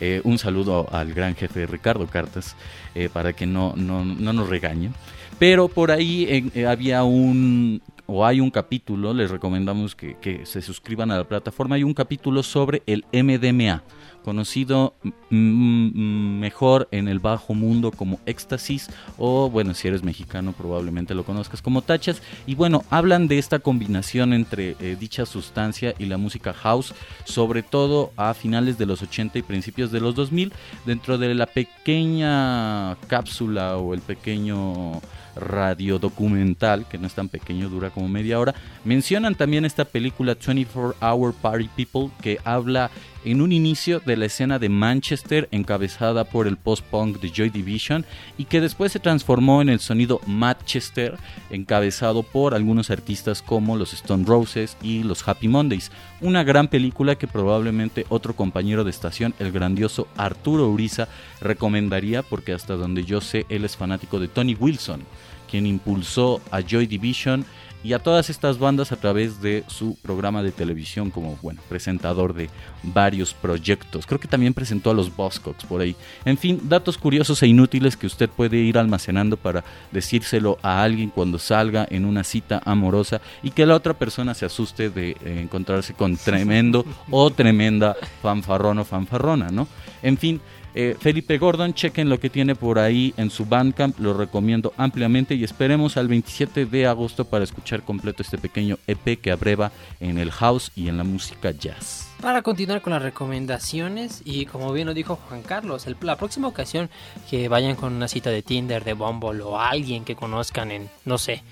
Eh, 0.00 0.22
un 0.24 0.38
saludo 0.38 0.88
al 0.92 1.12
gran 1.12 1.36
jefe 1.36 1.66
Ricardo 1.66 2.06
Cartas 2.06 2.56
eh, 2.94 3.10
para 3.12 3.34
que 3.34 3.46
no, 3.46 3.74
no, 3.76 4.04
nos 4.04 4.48
regañen. 4.48 4.94
Pero 5.38 5.68
por 5.68 5.90
ahí 5.90 6.50
eh, 6.54 6.66
había 6.66 7.04
un 7.04 7.82
o 8.12 8.26
hay 8.26 8.40
un 8.40 8.50
capítulo, 8.50 9.14
les 9.14 9.30
recomendamos 9.30 9.94
que, 9.94 10.40
se 10.44 10.62
suscriban 10.62 11.12
a 11.12 11.18
la 11.18 11.28
plataforma, 11.28 11.76
hay 11.76 11.84
un 11.84 11.94
capítulo 11.94 12.42
sobre 12.42 12.82
el 12.86 13.04
MDMA 13.12 13.84
conocido 14.24 14.94
mejor 15.30 16.88
en 16.90 17.08
el 17.08 17.20
bajo 17.20 17.54
mundo 17.54 17.90
como 17.90 18.20
éxtasis 18.26 18.90
o 19.16 19.48
bueno 19.48 19.72
si 19.72 19.88
eres 19.88 20.02
mexicano 20.02 20.52
probablemente 20.52 21.14
lo 21.14 21.24
conozcas 21.24 21.62
como 21.62 21.80
tachas. 21.80 22.20
Y 22.46 22.54
bueno 22.54 22.84
hablan 22.90 23.28
de 23.28 23.38
esta 23.38 23.60
combinación 23.60 24.34
entre 24.34 24.76
eh, 24.78 24.94
dicha 25.00 25.24
sustancia 25.24 25.94
y 25.98 26.04
la 26.04 26.18
música 26.18 26.52
house 26.52 26.92
sobre 27.24 27.62
todo 27.62 28.12
a 28.18 28.34
finales 28.34 28.76
de 28.76 28.84
los 28.84 29.00
80 29.00 29.38
y 29.38 29.42
principios 29.42 29.90
de 29.90 30.00
los 30.00 30.14
2000 30.14 30.52
dentro 30.84 31.16
de 31.16 31.34
la 31.34 31.46
pequeña 31.46 32.96
cápsula 33.06 33.78
o 33.78 33.94
el 33.94 34.02
pequeño 34.02 35.00
radio 35.40 35.98
documental, 35.98 36.86
que 36.88 36.98
no 36.98 37.06
es 37.06 37.14
tan 37.14 37.28
pequeño, 37.28 37.68
dura 37.68 37.90
como 37.90 38.08
media 38.08 38.38
hora. 38.38 38.54
Mencionan 38.84 39.34
también 39.34 39.64
esta 39.64 39.84
película 39.84 40.34
24 40.34 40.96
Hour 41.00 41.34
Party 41.34 41.68
People, 41.76 42.10
que 42.22 42.38
habla 42.44 42.90
en 43.24 43.42
un 43.42 43.52
inicio 43.52 44.00
de 44.00 44.16
la 44.16 44.26
escena 44.26 44.58
de 44.58 44.68
Manchester 44.68 45.48
encabezada 45.50 46.24
por 46.24 46.46
el 46.46 46.56
post-punk 46.56 47.20
de 47.20 47.30
Joy 47.30 47.50
Division 47.50 48.06
y 48.38 48.44
que 48.44 48.60
después 48.60 48.92
se 48.92 49.00
transformó 49.00 49.60
en 49.60 49.68
el 49.68 49.80
sonido 49.80 50.20
Manchester 50.26 51.18
encabezado 51.50 52.22
por 52.22 52.54
algunos 52.54 52.90
artistas 52.90 53.42
como 53.42 53.76
los 53.76 53.92
Stone 53.92 54.24
Roses 54.26 54.76
y 54.82 55.02
los 55.02 55.26
Happy 55.26 55.48
Mondays. 55.48 55.90
Una 56.20 56.44
gran 56.44 56.68
película 56.68 57.16
que 57.16 57.26
probablemente 57.26 58.06
otro 58.08 58.34
compañero 58.34 58.84
de 58.84 58.90
estación, 58.90 59.34
el 59.38 59.52
grandioso 59.52 60.08
Arturo 60.16 60.68
Uriza, 60.68 61.08
recomendaría 61.40 62.22
porque 62.22 62.52
hasta 62.52 62.74
donde 62.74 63.04
yo 63.04 63.20
sé 63.20 63.46
él 63.48 63.64
es 63.64 63.76
fanático 63.76 64.18
de 64.18 64.28
Tony 64.28 64.54
Wilson 64.54 65.02
quien 65.50 65.66
impulsó 65.66 66.40
a 66.50 66.60
Joy 66.60 66.86
Division 66.86 67.44
y 67.82 67.94
a 67.94 67.98
todas 67.98 68.28
estas 68.28 68.58
bandas 68.58 68.92
a 68.92 68.96
través 68.96 69.40
de 69.40 69.64
su 69.66 69.96
programa 70.02 70.42
de 70.42 70.52
televisión 70.52 71.10
como 71.10 71.38
bueno 71.40 71.62
presentador 71.68 72.34
de 72.34 72.50
varios 72.82 73.32
proyectos. 73.32 74.06
Creo 74.06 74.20
que 74.20 74.28
también 74.28 74.52
presentó 74.52 74.90
a 74.90 74.94
los 74.94 75.14
Buzzcocks 75.14 75.64
por 75.64 75.80
ahí. 75.80 75.96
En 76.24 76.36
fin, 76.36 76.60
datos 76.64 76.98
curiosos 76.98 77.42
e 77.42 77.46
inútiles 77.46 77.96
que 77.96 78.06
usted 78.06 78.28
puede 78.28 78.58
ir 78.58 78.76
almacenando 78.76 79.36
para 79.36 79.64
decírselo 79.92 80.58
a 80.62 80.82
alguien 80.82 81.10
cuando 81.10 81.38
salga 81.38 81.86
en 81.90 82.04
una 82.04 82.22
cita 82.22 82.60
amorosa 82.64 83.20
y 83.42 83.50
que 83.50 83.66
la 83.66 83.76
otra 83.76 83.94
persona 83.94 84.34
se 84.34 84.44
asuste 84.44 84.90
de 84.90 85.10
eh, 85.12 85.40
encontrarse 85.40 85.94
con 85.94 86.16
tremendo 86.16 86.84
o 87.10 87.30
tremenda 87.30 87.96
fanfarrón 88.22 88.78
o 88.78 88.84
fanfarrona, 88.84 89.48
¿no? 89.48 89.66
En 90.02 90.18
fin, 90.18 90.40
eh, 90.74 90.96
Felipe 90.98 91.38
Gordon, 91.38 91.74
chequen 91.74 92.08
lo 92.08 92.20
que 92.20 92.30
tiene 92.30 92.54
por 92.54 92.78
ahí 92.78 93.12
en 93.16 93.30
su 93.30 93.44
Bandcamp, 93.44 93.98
lo 93.98 94.14
recomiendo 94.14 94.72
ampliamente 94.76 95.34
y 95.34 95.44
esperemos 95.44 95.96
al 95.96 96.08
27 96.08 96.66
de 96.66 96.86
agosto 96.86 97.24
para 97.24 97.44
escuchar 97.44 97.82
completo 97.82 98.22
este 98.22 98.38
pequeño 98.38 98.78
EP 98.86 99.20
que 99.20 99.32
abreva 99.32 99.72
en 99.98 100.18
el 100.18 100.30
house 100.30 100.70
y 100.76 100.88
en 100.88 100.96
la 100.96 101.04
música 101.04 101.50
jazz. 101.50 102.08
Para 102.20 102.42
continuar 102.42 102.82
con 102.82 102.92
las 102.92 103.02
recomendaciones 103.02 104.22
y 104.24 104.46
como 104.46 104.72
bien 104.72 104.86
lo 104.86 104.94
dijo 104.94 105.16
Juan 105.28 105.42
Carlos, 105.42 105.86
la 106.02 106.16
próxima 106.16 106.48
ocasión 106.48 106.90
que 107.28 107.48
vayan 107.48 107.76
con 107.76 107.94
una 107.94 108.08
cita 108.08 108.30
de 108.30 108.42
Tinder, 108.42 108.84
de 108.84 108.92
Bumble 108.92 109.42
o 109.42 109.58
alguien 109.58 110.04
que 110.04 110.14
conozcan 110.14 110.70
en, 110.70 110.88
no 111.04 111.18
sé, 111.18 111.42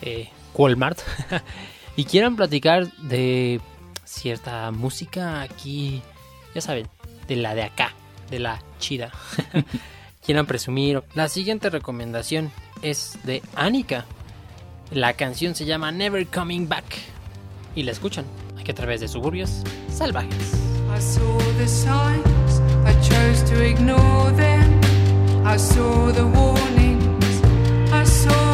eh, 0.00 0.28
Walmart 0.54 1.00
y 1.96 2.04
quieran 2.04 2.36
platicar 2.36 2.90
de 2.98 3.60
cierta 4.04 4.70
música 4.70 5.42
aquí, 5.42 6.02
ya 6.54 6.60
saben, 6.60 6.86
de 7.26 7.36
la 7.36 7.54
de 7.54 7.62
acá, 7.62 7.94
de 8.32 8.40
la 8.40 8.60
chida. 8.80 9.12
Quieran 10.24 10.46
presumir. 10.46 11.04
La 11.14 11.28
siguiente 11.28 11.70
recomendación 11.70 12.50
es 12.80 13.18
de 13.24 13.42
Annika. 13.54 14.06
La 14.90 15.12
canción 15.12 15.54
se 15.54 15.66
llama 15.66 15.92
Never 15.92 16.26
Coming 16.26 16.68
Back. 16.68 16.84
Y 17.76 17.84
la 17.84 17.92
escuchan 17.92 18.24
aquí 18.58 18.70
a 18.70 18.74
través 18.74 19.00
de 19.00 19.08
suburbios 19.08 19.62
salvajes. 19.88 20.54
I 20.94 21.00
saw 21.00 21.38
the 21.58 21.66
signs, 21.66 22.60
I 22.84 22.92
chose 23.00 23.42
to 23.50 23.62
ignore 23.62 24.32
them. 24.36 24.80
I 25.46 25.56
saw 25.56 26.12
the 26.12 26.24
warnings, 26.24 27.42
I 27.92 28.04
saw 28.04 28.52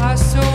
I 0.00 0.14
saw. 0.14 0.52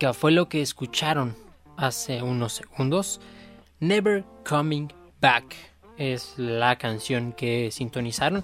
Annika 0.00 0.14
fue 0.14 0.32
lo 0.32 0.48
que 0.48 0.62
escucharon 0.62 1.36
hace 1.76 2.22
unos 2.22 2.54
segundos. 2.54 3.20
Never 3.80 4.24
Coming 4.48 4.88
Back 5.20 5.54
es 5.98 6.32
la 6.38 6.76
canción 6.76 7.32
que 7.32 7.70
sintonizaron. 7.70 8.42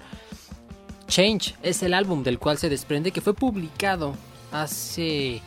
Change 1.07 1.55
es 1.63 1.81
el 1.81 1.95
álbum 1.95 2.21
del 2.21 2.37
cual 2.37 2.59
se 2.59 2.69
desprende 2.69 3.11
que 3.11 3.21
fue 3.21 3.33
publicado 3.33 4.13
hace 4.51 5.41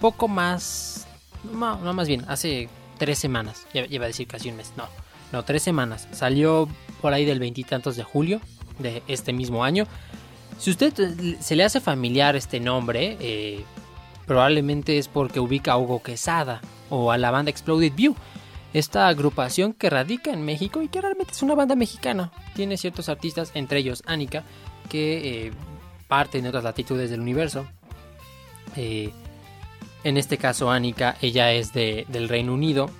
poco 0.00 0.28
más, 0.28 1.08
no, 1.52 1.92
más 1.92 2.06
bien, 2.06 2.24
hace 2.28 2.68
tres 2.98 3.18
semanas. 3.18 3.66
Iba 3.72 4.04
a 4.04 4.08
decir 4.08 4.28
casi 4.28 4.50
un 4.50 4.56
mes, 4.56 4.72
no, 4.76 4.86
no, 5.32 5.42
tres 5.42 5.64
semanas. 5.64 6.06
Salió 6.12 6.68
por 7.00 7.12
ahí 7.12 7.24
del 7.24 7.40
veintitantos 7.40 7.96
de 7.96 8.04
julio 8.04 8.40
de 8.78 9.02
este 9.08 9.32
mismo 9.32 9.64
año. 9.64 9.88
Si 10.60 10.70
usted 10.70 10.94
se 11.40 11.56
le 11.56 11.64
hace 11.64 11.80
familiar 11.80 12.36
este 12.36 12.60
nombre, 12.60 13.16
eh, 13.18 13.64
probablemente 14.26 14.98
es 14.98 15.08
porque 15.08 15.40
ubica 15.40 15.72
a 15.72 15.78
Hugo 15.78 16.02
Quesada 16.02 16.60
o 16.90 17.10
a 17.12 17.18
la 17.18 17.30
banda 17.30 17.50
Exploded 17.50 17.92
View. 17.94 18.14
Esta 18.72 19.06
agrupación 19.08 19.72
que 19.72 19.88
radica 19.90 20.32
en 20.32 20.44
México 20.44 20.82
y 20.82 20.88
que 20.88 21.00
realmente 21.00 21.32
es 21.32 21.42
una 21.42 21.54
banda 21.54 21.76
mexicana. 21.76 22.32
Tiene 22.54 22.76
ciertos 22.76 23.08
artistas, 23.08 23.52
entre 23.54 23.78
ellos 23.78 24.02
Annika, 24.06 24.42
que 24.88 25.46
eh, 25.46 25.52
parten 26.08 26.42
de 26.42 26.48
otras 26.48 26.64
latitudes 26.64 27.08
del 27.10 27.20
universo. 27.20 27.66
Eh, 28.76 29.12
en 30.02 30.16
este 30.16 30.38
caso, 30.38 30.70
Annika, 30.70 31.16
ella 31.22 31.52
es 31.52 31.72
de- 31.72 32.04
del 32.08 32.28
Reino 32.28 32.52
Unido. 32.52 32.90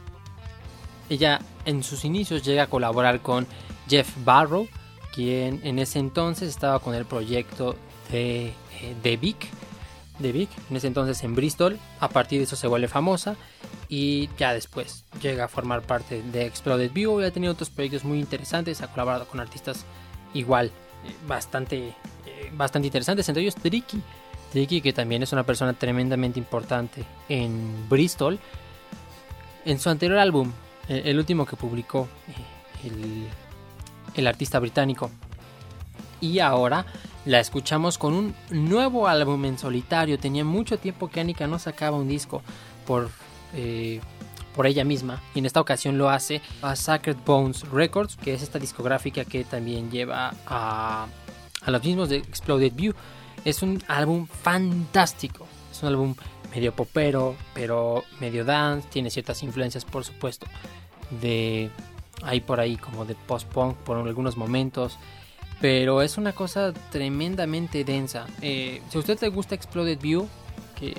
Ella 1.10 1.40
en 1.64 1.82
sus 1.82 2.04
inicios 2.04 2.44
llega 2.44 2.62
a 2.64 2.66
colaborar 2.68 3.20
con 3.20 3.46
Jeff 3.88 4.08
Barrow, 4.24 4.68
quien 5.12 5.60
en 5.64 5.78
ese 5.78 5.98
entonces 5.98 6.48
estaba 6.48 6.78
con 6.78 6.94
el 6.94 7.04
proyecto 7.04 7.76
de, 8.10 8.46
eh, 8.46 8.52
de 9.02 9.16
Vic, 9.16 9.46
de 10.18 10.32
Vic, 10.32 10.50
en 10.70 10.76
ese 10.76 10.86
entonces 10.86 11.22
en 11.24 11.34
Bristol. 11.34 11.78
A 12.00 12.08
partir 12.08 12.38
de 12.38 12.44
eso 12.44 12.56
se 12.56 12.66
vuelve 12.66 12.88
famosa 12.88 13.36
y 13.88 14.28
ya 14.38 14.52
después 14.52 15.04
llega 15.20 15.44
a 15.44 15.48
formar 15.48 15.82
parte 15.82 16.22
de 16.22 16.46
Exploded 16.46 16.92
View. 16.92 17.20
Y 17.20 17.24
ha 17.24 17.30
tenido 17.30 17.52
otros 17.52 17.70
proyectos 17.70 18.04
muy 18.04 18.18
interesantes, 18.18 18.82
ha 18.82 18.88
colaborado 18.88 19.26
con 19.26 19.40
artistas 19.40 19.84
igual 20.32 20.66
eh, 20.66 21.14
bastante, 21.26 21.88
eh, 21.88 22.50
bastante 22.52 22.88
interesantes, 22.88 23.28
entre 23.28 23.42
ellos 23.42 23.54
Tricky. 23.54 24.00
Tricky, 24.52 24.80
que 24.80 24.92
también 24.92 25.22
es 25.22 25.32
una 25.32 25.42
persona 25.42 25.72
tremendamente 25.72 26.38
importante 26.38 27.04
en 27.28 27.88
Bristol. 27.88 28.38
En 29.64 29.80
su 29.80 29.90
anterior 29.90 30.18
álbum, 30.18 30.52
eh, 30.88 31.02
el 31.06 31.18
último 31.18 31.44
que 31.44 31.56
publicó 31.56 32.08
eh, 32.28 32.86
el, 32.86 33.26
el 34.14 34.26
artista 34.26 34.58
británico. 34.60 35.10
Y 36.24 36.40
ahora 36.40 36.86
la 37.26 37.38
escuchamos 37.38 37.98
con 37.98 38.14
un 38.14 38.34
nuevo 38.48 39.08
álbum 39.08 39.44
en 39.44 39.58
solitario. 39.58 40.18
Tenía 40.18 40.42
mucho 40.42 40.78
tiempo 40.78 41.10
que 41.10 41.20
Annika 41.20 41.46
no 41.46 41.58
sacaba 41.58 41.98
un 41.98 42.08
disco 42.08 42.40
por, 42.86 43.10
eh, 43.52 44.00
por 44.56 44.66
ella 44.66 44.84
misma. 44.84 45.20
Y 45.34 45.40
en 45.40 45.44
esta 45.44 45.60
ocasión 45.60 45.98
lo 45.98 46.08
hace 46.08 46.40
a 46.62 46.76
Sacred 46.76 47.18
Bones 47.26 47.68
Records, 47.70 48.16
que 48.16 48.32
es 48.32 48.40
esta 48.40 48.58
discográfica 48.58 49.26
que 49.26 49.44
también 49.44 49.90
lleva 49.90 50.32
a, 50.46 51.08
a 51.60 51.70
los 51.70 51.84
mismos 51.84 52.08
de 52.08 52.16
Exploded 52.16 52.72
View. 52.72 52.94
Es 53.44 53.60
un 53.60 53.82
álbum 53.86 54.26
fantástico. 54.26 55.46
Es 55.70 55.82
un 55.82 55.90
álbum 55.90 56.14
medio 56.54 56.74
popero, 56.74 57.36
pero 57.52 58.02
medio 58.18 58.46
dance. 58.46 58.88
Tiene 58.88 59.10
ciertas 59.10 59.42
influencias, 59.42 59.84
por 59.84 60.06
supuesto, 60.06 60.46
de 61.20 61.70
ahí 62.22 62.40
por 62.40 62.60
ahí, 62.60 62.78
como 62.78 63.04
de 63.04 63.14
post-punk 63.14 63.76
por 63.76 63.98
algunos 63.98 64.38
momentos. 64.38 64.96
Pero 65.64 66.02
es 66.02 66.18
una 66.18 66.34
cosa 66.34 66.74
tremendamente 66.90 67.84
densa. 67.84 68.26
Eh, 68.42 68.82
si 68.90 68.98
a 68.98 69.00
usted 69.00 69.18
le 69.22 69.30
gusta 69.30 69.54
Exploded 69.54 69.98
View, 69.98 70.28
que, 70.78 70.92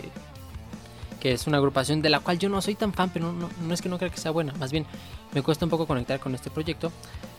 que 1.20 1.34
es 1.34 1.46
una 1.46 1.58
agrupación 1.58 2.02
de 2.02 2.10
la 2.10 2.20
cual 2.20 2.40
yo 2.40 2.50
no 2.50 2.60
soy 2.64 2.74
tan 2.74 2.92
fan, 2.92 3.12
pero 3.14 3.32
no, 3.32 3.48
es 3.72 3.80
que 3.84 3.90
no 3.90 4.00
crea 4.00 4.10
que 4.10 4.18
sea 4.18 4.32
buena, 4.32 4.54
más 4.54 4.72
bien 4.72 4.88
me 5.36 5.44
cuesta 5.44 5.68
un 5.68 5.70
poco 5.70 5.86
conectar 5.86 6.20
con 6.20 6.34
este 6.34 6.50
proyecto. 6.50 6.92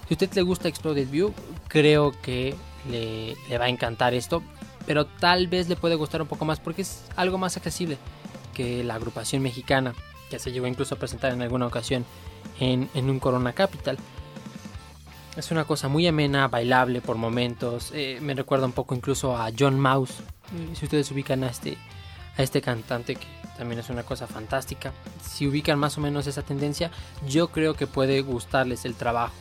Si 0.07 0.15
a 0.15 0.15
usted 0.15 0.33
le 0.35 0.43
gusta 0.43 0.69
Exploded 0.69 1.09
View, 1.09 1.35
creo 1.67 2.13
que 2.23 2.55
le, 2.89 3.35
le 3.49 3.59
va 3.59 3.65
a 3.65 3.71
encantar 3.71 4.15
esto, 4.15 4.41
pero 4.87 5.07
tal 5.07 5.49
vez 5.49 5.69
le 5.69 5.75
puede 5.75 5.97
gustar 5.97 6.23
un 6.23 6.29
poco 6.29 6.45
más 6.45 6.61
porque 6.61 6.83
es 6.83 7.07
algo 7.17 7.39
más 7.39 7.57
accesible 7.57 7.99
que 8.55 8.85
la 8.85 8.95
agrupación 8.95 9.43
mexicana, 9.43 9.95
que 10.31 10.39
se 10.39 10.53
llegó 10.53 10.69
incluso 10.69 10.95
a 10.95 10.99
presentar 10.99 11.33
en 11.33 11.43
alguna 11.43 11.67
ocasión 11.67 12.05
en, 12.61 12.89
en 12.95 13.11
un 13.11 13.19
Corona 13.19 13.53
Capital. 13.53 13.99
Es 15.37 15.51
una 15.51 15.65
cosa 15.65 15.89
muy 15.89 16.07
amena, 16.07 16.49
bailable 16.49 17.03
por 17.03 17.17
momentos. 17.17 17.93
eh, 17.95 18.19
me 18.23 18.35
recuerda 18.35 18.65
un 18.65 18.73
poco 18.73 18.95
incluso 18.95 19.37
a 19.37 19.51
John 19.57 19.79
Mouse. 19.79 20.15
Si 20.75 20.85
ustedes 20.87 21.11
ubican 21.11 21.45
a 21.45 21.49
este, 21.49 21.77
a 22.39 22.43
este 22.43 22.63
cantante, 22.63 23.17
que 23.17 23.27
también 23.59 23.79
es 23.81 23.91
una 23.91 24.03
cosa 24.03 24.27
fantástica. 24.27 24.93
Si 25.23 25.47
ubican 25.47 25.79
más 25.79 25.99
o 25.99 26.01
menos 26.01 26.27
esa 26.27 26.43
tendencia, 26.43 26.91
yo 27.29 27.49
creo 27.49 27.75
que 27.75 27.87
puede 27.87 28.23
gustarles 28.23 28.87
el 28.87 28.95
trabajo 28.95 29.35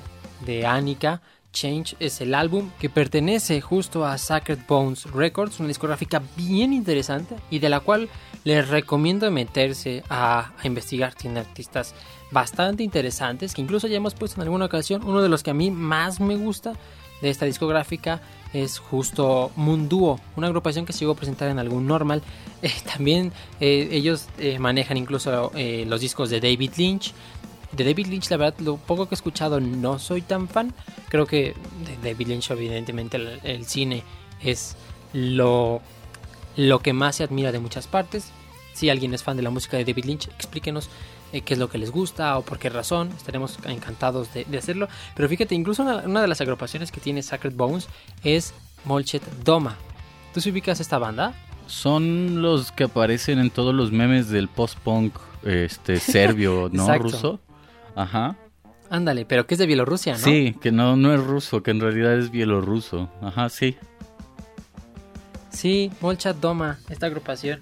de 0.45 0.65
Annika, 0.65 1.21
Change 1.55 1.95
es 2.01 2.19
el 2.19 2.35
álbum 2.35 2.69
que 2.79 2.89
pertenece 2.89 3.61
justo 3.61 4.05
a 4.05 4.17
Sacred 4.17 4.59
Bones 4.67 5.05
Records, 5.05 5.59
una 5.59 5.69
discográfica 5.69 6.21
bien 6.35 6.73
interesante 6.73 7.37
y 7.49 7.59
de 7.59 7.69
la 7.69 7.79
cual 7.79 8.09
les 8.45 8.69
recomiendo 8.69 9.29
meterse 9.31 10.03
a, 10.09 10.53
investigar. 10.63 11.13
Tiene 11.15 11.41
artistas 11.41 11.93
bastante 12.31 12.83
interesantes 12.83 13.53
que 13.53 13.61
incluso 13.61 13.87
ya 13.87 13.97
hemos 13.97 14.13
puesto 14.13 14.39
en 14.39 14.43
alguna 14.43 14.65
ocasión. 14.65 15.03
Uno 15.03 15.21
de 15.21 15.27
los 15.27 15.43
que 15.43 15.49
a 15.49 15.53
mí 15.53 15.71
más 15.71 16.21
me 16.21 16.37
gusta 16.37 16.73
de 17.21 17.29
esta 17.29 17.45
discográfica 17.45 18.21
es 18.53 18.77
justo 18.77 19.51
Munduo, 19.55 20.19
una 20.35 20.47
agrupación 20.47 20.85
que 20.85 20.93
se 20.93 20.99
llegó 20.99 21.13
a 21.13 21.15
presentar 21.15 21.49
en 21.49 21.59
algún 21.59 21.87
normal. 21.87 22.21
Eh, 22.61 22.71
también 22.93 23.33
eh, 23.59 23.89
ellos 23.91 24.27
eh, 24.37 24.59
manejan 24.59 24.95
incluso 24.95 25.51
los 25.55 25.99
discos 25.99 26.29
de 26.29 26.39
David 26.39 26.71
Lynch. 26.77 27.13
De 27.71 27.83
David 27.83 28.07
Lynch, 28.07 28.29
la 28.29 28.37
verdad, 28.37 28.59
lo 28.59 28.77
poco 28.77 29.07
que 29.07 29.15
he 29.15 29.17
escuchado 29.17 29.59
no 29.59 29.97
soy 29.97 30.21
tan 30.21 30.47
fan. 30.47 30.73
Creo 31.09 31.25
que 31.25 31.55
de 31.83 32.11
David 32.11 32.27
Lynch, 32.27 32.51
evidentemente, 32.51 33.17
el, 33.17 33.39
el 33.43 33.65
cine 33.65 34.03
es 34.41 34.77
lo, 35.13 35.81
lo 36.55 36.79
que 36.79 36.93
más 36.93 37.15
se 37.15 37.23
admira 37.23 37.51
de 37.51 37.59
muchas 37.59 37.87
partes. 37.87 38.31
Si 38.75 38.89
alguien 38.89 39.13
es 39.13 39.23
fan 39.23 39.37
de 39.37 39.43
la 39.43 39.49
música 39.49 39.77
de 39.77 39.85
David 39.85 40.03
Lynch, 40.03 40.27
explíquenos 40.27 40.89
eh, 41.31 41.39
qué 41.39 41.53
es 41.53 41.59
lo 41.61 41.69
que 41.69 41.77
les 41.77 41.91
gusta 41.91 42.37
o 42.37 42.41
por 42.41 42.59
qué 42.59 42.69
razón. 42.69 43.09
Estaremos 43.15 43.57
encantados 43.65 44.33
de, 44.33 44.43
de 44.43 44.57
hacerlo. 44.57 44.89
Pero 45.15 45.29
fíjate, 45.29 45.55
incluso 45.55 45.81
una, 45.81 45.99
una, 45.99 46.21
de 46.21 46.27
las 46.27 46.41
agrupaciones 46.41 46.91
que 46.91 46.99
tiene 46.99 47.23
Sacred 47.23 47.53
Bones 47.55 47.87
es 48.25 48.53
Molchet 48.83 49.23
Doma. 49.45 49.77
¿Tú 50.33 50.41
se 50.41 50.49
ubicas 50.49 50.81
esta 50.81 50.97
banda? 50.97 51.33
Son 51.67 52.41
los 52.41 52.73
que 52.73 52.83
aparecen 52.83 53.39
en 53.39 53.49
todos 53.49 53.73
los 53.73 53.93
memes 53.93 54.27
del 54.27 54.49
post-punk 54.49 55.15
este, 55.43 55.97
serbio, 56.01 56.69
¿no? 56.69 56.83
Exacto. 56.83 57.03
Ruso. 57.03 57.39
Ajá. 57.95 58.35
Ándale, 58.89 59.23
pero 59.23 59.47
que 59.47 59.53
es 59.53 59.59
de 59.59 59.67
Bielorrusia, 59.67 60.13
¿no? 60.13 60.19
Sí, 60.19 60.53
que 60.59 60.73
no, 60.73 60.97
no 60.97 61.13
es 61.13 61.23
ruso, 61.23 61.63
que 61.63 61.71
en 61.71 61.79
realidad 61.79 62.19
es 62.19 62.29
bielorruso. 62.29 63.09
Ajá, 63.21 63.47
sí. 63.47 63.77
Sí, 65.49 65.91
Molchat 66.01 66.35
Doma, 66.41 66.77
esta 66.89 67.05
agrupación 67.05 67.61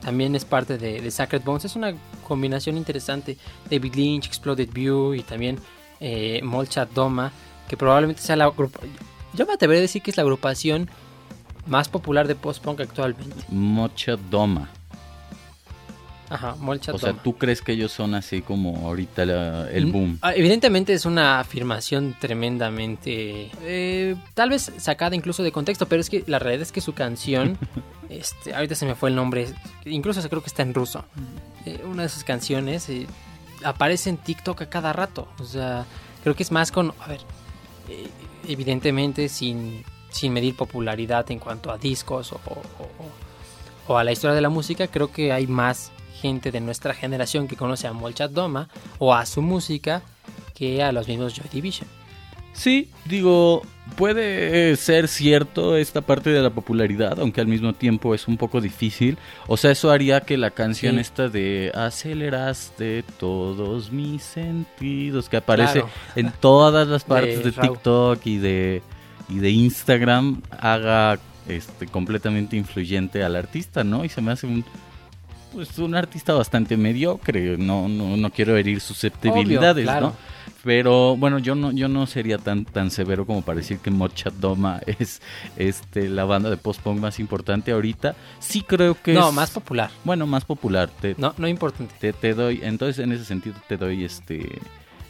también 0.00 0.34
es 0.34 0.44
parte 0.44 0.78
de, 0.78 1.10
Sacred 1.10 1.42
Bones. 1.42 1.64
Es 1.64 1.76
una 1.76 1.94
combinación 2.26 2.76
interesante. 2.76 3.36
David 3.70 3.94
Lynch, 3.94 4.26
Exploded 4.26 4.70
View 4.72 5.14
y 5.14 5.22
también 5.22 5.58
eh, 6.00 6.40
Molchat 6.42 6.90
Doma, 6.92 7.32
que 7.68 7.76
probablemente 7.76 8.22
sea 8.22 8.36
la 8.36 8.44
agrupación. 8.44 8.92
Yo 9.34 9.46
me 9.46 9.52
atrevería 9.52 9.80
a 9.80 9.82
decir 9.82 10.02
que 10.02 10.10
es 10.10 10.16
la 10.16 10.22
agrupación 10.22 10.88
más 11.66 11.88
popular 11.88 12.26
de 12.26 12.34
post-punk 12.34 12.80
actualmente. 12.80 13.44
Mocha 13.48 14.16
Doma. 14.30 14.70
Ajá, 16.30 16.54
Molchat 16.58 16.94
O 16.94 16.98
sea, 16.98 17.10
Doma. 17.10 17.22
¿tú 17.22 17.36
crees 17.38 17.62
que 17.62 17.72
ellos 17.72 17.90
son 17.90 18.14
así 18.14 18.42
como 18.42 18.86
ahorita 18.86 19.24
la- 19.24 19.70
el 19.70 19.86
Mm, 19.86 19.92
boom? 19.92 20.18
ah, 20.20 20.34
Evidentemente 20.34 20.92
es 20.92 21.06
una 21.06 21.40
afirmación 21.40 22.14
tremendamente, 22.20 23.50
eh, 23.62 24.14
tal 24.34 24.50
vez 24.50 24.70
sacada 24.78 25.16
incluso 25.16 25.42
de 25.42 25.52
contexto, 25.52 25.86
pero 25.88 26.00
es 26.02 26.10
que 26.10 26.24
la 26.26 26.38
realidad 26.38 26.62
es 26.62 26.72
que 26.72 26.80
su 26.82 26.92
canción, 26.92 27.56
este, 28.10 28.54
ahorita 28.54 28.74
se 28.74 28.84
me 28.84 28.94
fue 28.94 29.08
el 29.08 29.16
nombre, 29.16 29.46
incluso 29.86 30.20
creo 30.28 30.42
que 30.42 30.48
está 30.48 30.62
en 30.62 30.74
ruso. 30.74 31.04
Eh, 31.64 31.80
una 31.90 32.02
de 32.02 32.08
sus 32.10 32.24
canciones 32.24 32.88
eh, 32.90 33.06
aparece 33.64 34.10
en 34.10 34.18
TikTok 34.18 34.62
a 34.62 34.66
cada 34.68 34.92
rato, 34.92 35.28
o 35.40 35.44
sea, 35.44 35.86
creo 36.22 36.34
que 36.36 36.42
es 36.42 36.52
más 36.52 36.70
con, 36.70 36.92
a 37.00 37.08
ver, 37.08 37.20
evidentemente 38.46 39.28
sin, 39.28 39.82
sin 40.10 40.32
medir 40.32 40.54
popularidad 40.56 41.30
en 41.30 41.38
cuanto 41.38 41.70
a 41.70 41.78
discos 41.78 42.32
o, 42.32 42.36
o- 42.46 42.52
o- 42.82 43.92
o 43.92 43.96
a 43.98 44.04
la 44.04 44.12
historia 44.12 44.34
de 44.34 44.42
la 44.42 44.50
música, 44.50 44.86
creo 44.88 45.10
que 45.10 45.32
hay 45.32 45.46
más 45.46 45.90
gente 46.20 46.50
de 46.50 46.60
nuestra 46.60 46.94
generación 46.94 47.48
que 47.48 47.56
conoce 47.56 47.86
a 47.86 47.92
Molchat 47.92 48.32
Doma 48.32 48.68
o 48.98 49.14
a 49.14 49.24
su 49.26 49.40
música 49.42 50.02
que 50.54 50.82
a 50.82 50.92
los 50.92 51.06
mismos 51.08 51.34
Joy 51.34 51.46
Division. 51.52 51.88
Sí, 52.54 52.90
digo, 53.04 53.62
puede 53.96 54.74
ser 54.74 55.06
cierto 55.06 55.76
esta 55.76 56.00
parte 56.00 56.30
de 56.30 56.42
la 56.42 56.50
popularidad, 56.50 57.20
aunque 57.20 57.40
al 57.40 57.46
mismo 57.46 57.72
tiempo 57.72 58.16
es 58.16 58.26
un 58.26 58.36
poco 58.36 58.60
difícil. 58.60 59.16
O 59.46 59.56
sea, 59.56 59.70
eso 59.70 59.92
haría 59.92 60.22
que 60.22 60.36
la 60.36 60.50
canción 60.50 60.94
Sí. 60.96 61.00
esta 61.02 61.28
de 61.28 61.70
aceleraste 61.72 63.04
todos 63.18 63.92
mis 63.92 64.24
sentidos, 64.24 65.28
que 65.28 65.36
aparece 65.36 65.80
Claro. 65.82 65.88
en 66.16 66.32
todas 66.40 66.88
las 66.88 67.04
partes 67.04 67.44
de, 67.44 67.52
De. 67.52 67.60
TikTok 67.60 68.26
y 68.26 68.38
de, 68.38 68.82
y 69.28 69.38
de 69.38 69.50
Instagram, 69.50 70.42
haga 70.58 71.20
este 71.46 71.86
completamente 71.86 72.56
influyente 72.56 73.22
al 73.22 73.36
artista, 73.36 73.84
¿no? 73.84 74.04
Y 74.04 74.08
se 74.08 74.20
me 74.20 74.32
hace 74.32 74.46
un 74.48 74.64
pues 75.52 75.78
un 75.78 75.94
artista 75.94 76.32
bastante 76.34 76.76
mediocre, 76.76 77.56
no 77.58 77.88
no, 77.88 78.16
no 78.16 78.30
quiero 78.30 78.56
herir 78.56 78.80
susceptibilidades, 78.80 79.84
Obvio, 79.86 79.92
claro. 79.92 80.06
¿no? 80.08 80.38
Pero 80.64 81.16
bueno, 81.16 81.38
yo 81.38 81.54
no, 81.54 81.70
yo 81.72 81.88
no 81.88 82.06
sería 82.06 82.36
tan, 82.38 82.64
tan 82.64 82.90
severo 82.90 83.24
como 83.26 83.42
para 83.42 83.58
decir 83.58 83.78
que 83.78 83.90
Mocha 83.90 84.30
Doma 84.30 84.80
es 84.86 85.22
este, 85.56 86.08
la 86.08 86.24
banda 86.24 86.50
de 86.50 86.56
post-punk 86.56 86.98
más 87.00 87.20
importante 87.20 87.70
ahorita. 87.72 88.16
Sí 88.40 88.62
creo 88.62 89.00
que 89.00 89.14
No, 89.14 89.28
es- 89.28 89.34
más 89.34 89.50
popular. 89.50 89.90
Bueno, 90.04 90.26
más 90.26 90.44
popular. 90.44 90.90
Te, 91.00 91.14
No, 91.18 91.32
no 91.38 91.46
importante. 91.48 91.94
te, 92.00 92.12
te 92.12 92.34
doy, 92.34 92.60
entonces 92.62 92.98
en 93.02 93.12
ese 93.12 93.24
sentido 93.24 93.54
te 93.68 93.76
doy 93.76 94.04
este 94.04 94.58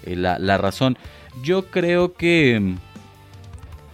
eh, 0.04 0.16
la, 0.16 0.38
la 0.38 0.58
razón. 0.58 0.98
Yo 1.42 1.66
creo 1.66 2.12
que 2.14 2.74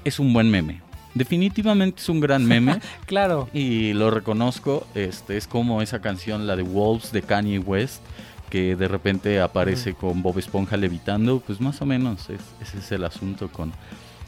es 0.05 0.19
un 0.19 0.33
buen 0.33 0.51
meme. 0.51 0.83
Definitivamente 1.15 2.01
es 2.03 2.09
un 2.09 2.21
gran 2.21 2.45
meme 2.45 2.81
Claro. 3.07 3.49
y 3.53 3.93
lo 3.93 4.11
reconozco. 4.11 4.87
Este 4.95 5.37
es 5.37 5.47
como 5.47 5.81
esa 5.83 6.01
canción, 6.01 6.47
la 6.47 6.57
de 6.57 6.63
Wolves 6.63 7.13
de 7.13 7.23
Kanye 7.23 7.59
West, 7.61 8.03
que 8.51 8.77
de 8.77 8.89
repente 8.89 9.41
aparece 9.41 9.95
con 9.95 10.23
Bob 10.23 10.39
Esponja 10.39 10.77
levitando. 10.77 11.41
Pues 11.41 11.61
más 11.61 11.81
o 11.83 11.87
menos 11.87 12.29
es- 12.31 12.41
ese 12.61 12.79
es 12.79 12.93
el 12.93 13.05
asunto 13.05 13.49
con 13.49 13.73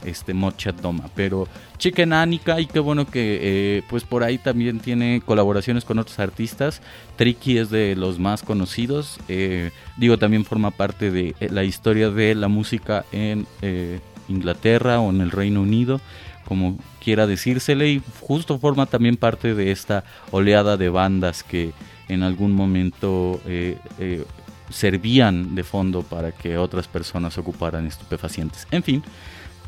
este 0.05 0.35
Mochat 0.35 0.77
Doma. 0.81 1.09
Pero 1.17 1.49
Chicken 1.79 2.13
Anika 2.13 2.61
y 2.61 2.67
qué 2.67 2.79
bueno 2.79 3.07
que 3.07 3.39
eh, 3.79 3.83
pues 3.89 4.05
por 4.05 4.23
ahí 4.23 4.39
también 4.39 4.79
tiene 4.79 5.21
colaboraciones 5.25 5.85
con 5.85 5.99
otros 5.99 6.19
artistas. 6.21 6.81
Tricky 7.17 7.59
es 7.59 7.71
de 7.71 7.97
los 7.97 8.19
más 8.21 8.43
conocidos. 8.43 9.19
eh, 9.29 9.71
digo, 9.97 10.19
también 10.19 10.45
forma 10.45 10.71
parte 10.71 11.11
de 11.11 11.35
eh, 11.41 11.49
la 11.51 11.65
historia 11.65 12.11
de 12.11 12.35
la 12.37 12.47
música 12.49 13.05
en 13.11 13.47
eh, 13.63 13.99
Inglaterra 14.29 15.01
o 15.01 15.11
en 15.11 15.21
el 15.21 15.31
Reino 15.31 15.63
Unido 15.63 16.01
como 16.47 16.79
quiera 17.03 17.27
decírsele, 17.27 17.91
y 17.91 18.03
justo 18.21 18.59
forma 18.59 18.87
también 18.87 19.17
parte 19.17 19.55
de 19.55 19.71
esta 19.71 20.05
oleada 20.31 20.77
de 20.77 20.89
bandas 20.89 21.43
que 21.43 21.73
en 22.09 22.23
algún 22.23 22.53
momento 22.53 23.41
eh, 23.47 23.77
eh, 23.99 24.25
servían 24.71 25.55
de 25.55 25.65
fondo 25.65 26.03
para 26.03 26.33
que 26.33 26.57
otras 26.57 26.89
personas 26.89 27.37
ocuparan 27.39 27.87
estupefacientes. 27.87 28.67
En 28.71 28.83
fin, 28.83 29.03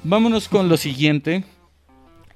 vámonos 0.05 0.49
con 0.49 0.69
lo 0.69 0.77
siguiente. 0.77 1.45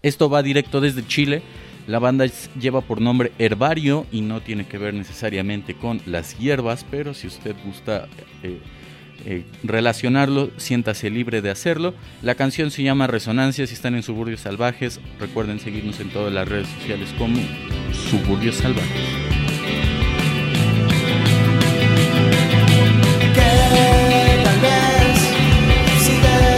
Esto 0.02 0.28
va 0.28 0.42
directo 0.42 0.80
desde 0.80 1.06
Chile. 1.06 1.42
La 1.86 1.98
banda 1.98 2.26
lleva 2.60 2.80
por 2.80 3.00
nombre 3.00 3.32
Herbario 3.38 4.06
y 4.12 4.20
no 4.20 4.40
tiene 4.40 4.66
que 4.66 4.78
ver 4.78 4.94
necesariamente 4.94 5.74
con 5.74 6.00
las 6.06 6.38
hierbas, 6.38 6.84
pero 6.88 7.14
si 7.14 7.26
usted 7.26 7.56
gusta 7.64 8.08
eh, 8.42 8.60
eh, 9.24 9.44
relacionarlo, 9.62 10.50
siéntase 10.56 11.10
libre 11.10 11.42
de 11.42 11.50
hacerlo. 11.50 11.94
La 12.22 12.34
canción 12.34 12.70
se 12.70 12.82
llama 12.82 13.06
Resonancias 13.06 13.70
y 13.70 13.74
están 13.74 13.94
en 13.94 14.02
Suburbios 14.02 14.40
Salvajes. 14.40 15.00
Recuerden 15.18 15.60
seguirnos 15.60 16.00
en 16.00 16.10
todas 16.10 16.32
las 16.32 16.48
redes 16.48 16.68
sociales 16.68 17.14
como 17.18 17.38
Suburbios 17.92 18.56
Salvajes. 18.56 19.32
si 26.02 26.52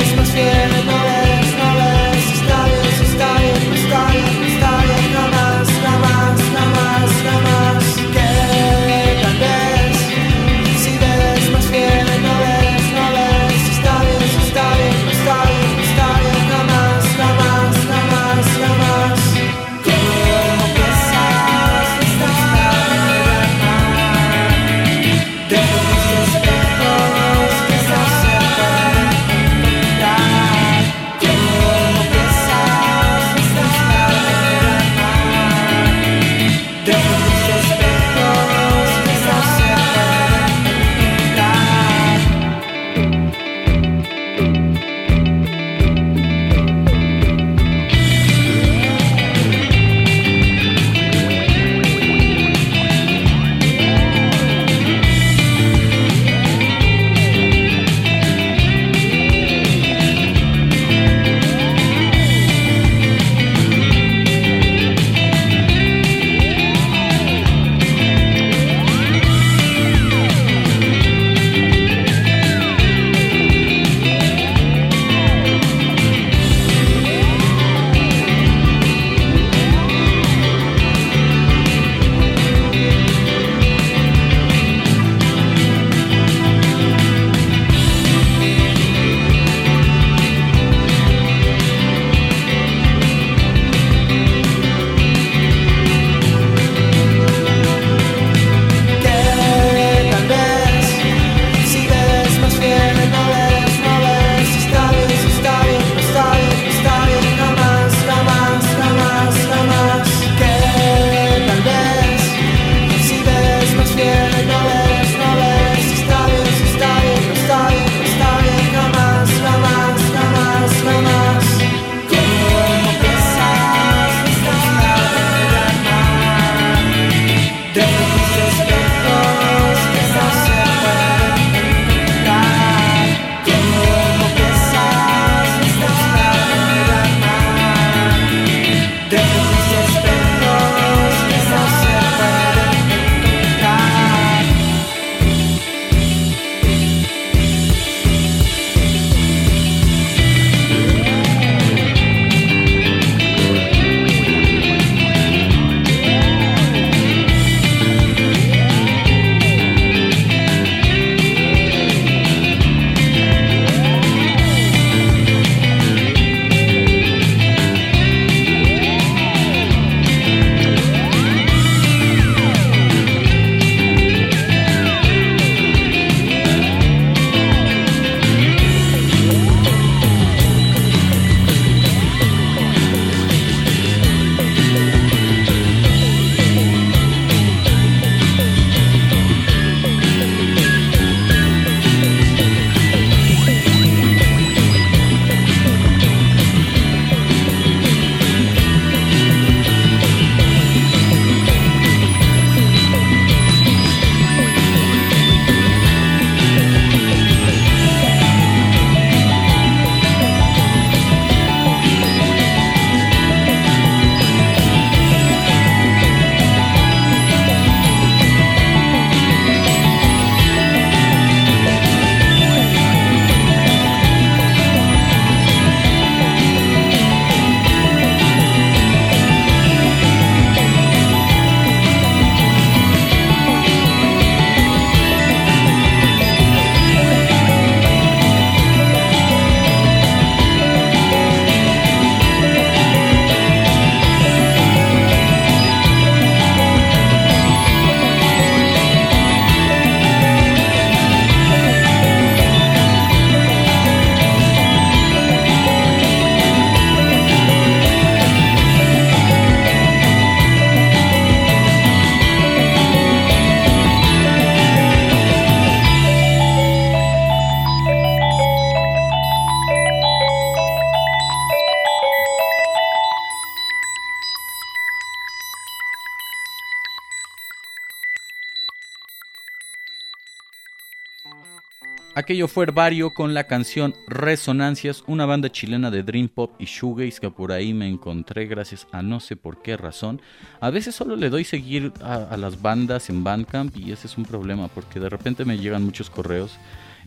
Aquello 282.25 282.49
fue 282.49 282.65
Herbario 282.65 283.13
con 283.13 283.35
la 283.35 283.45
canción 283.45 283.93
Resonancias, 284.07 285.05
una 285.07 285.27
banda 285.27 285.53
chilena 285.53 285.91
de 285.91 286.03
Dream 286.03 286.29
Pop 286.29 286.53
y 286.59 286.65
Shoegaze 286.65 287.21
que 287.21 287.31
por 287.31 287.53
ahí 287.53 287.75
me 287.75 287.87
encontré 287.87 288.47
gracias 288.47 288.87
a 288.93 289.03
no 289.03 289.21
sé 289.21 289.37
por 289.37 289.61
qué 289.61 289.77
razón. 289.77 290.23
A 290.59 290.71
veces 290.71 290.95
solo 290.95 291.17
le 291.17 291.29
doy 291.29 291.45
seguir 291.45 291.93
a, 292.01 292.15
a 292.15 292.39
las 292.39 292.63
bandas 292.63 293.11
en 293.11 293.25
Bandcamp 293.25 293.77
y 293.77 293.93
ese 293.93 294.07
es 294.07 294.17
un 294.17 294.25
problema 294.25 294.69
porque 294.69 295.01
de 295.01 295.11
repente 295.11 295.45
me 295.45 295.59
llegan 295.59 295.85
muchos 295.85 296.09
correos 296.09 296.57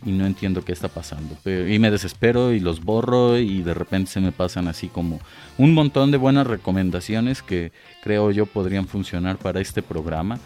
y 0.06 0.12
no 0.12 0.26
entiendo 0.26 0.64
qué 0.64 0.72
está 0.72 0.88
pasando. 0.88 1.38
Y 1.46 1.80
me 1.80 1.92
desespero 1.92 2.54
y 2.54 2.60
los 2.60 2.84
borro 2.84 3.38
y 3.38 3.62
de 3.62 3.74
repente 3.74 4.12
se 4.12 4.20
me 4.20 4.32
pasan 4.32 4.68
así 4.68 4.88
como 4.88 5.20
un 5.58 5.74
montón 5.74 6.12
de 6.12 6.18
buenas 6.18 6.48
recomendaciones 6.48 7.42
que 7.42 7.72
creo 8.04 8.32
yo 8.32 8.46
podrían 8.46 8.88
funcionar 8.88 9.38
para 9.38 9.60
este 9.60 9.82
programa 9.82 10.40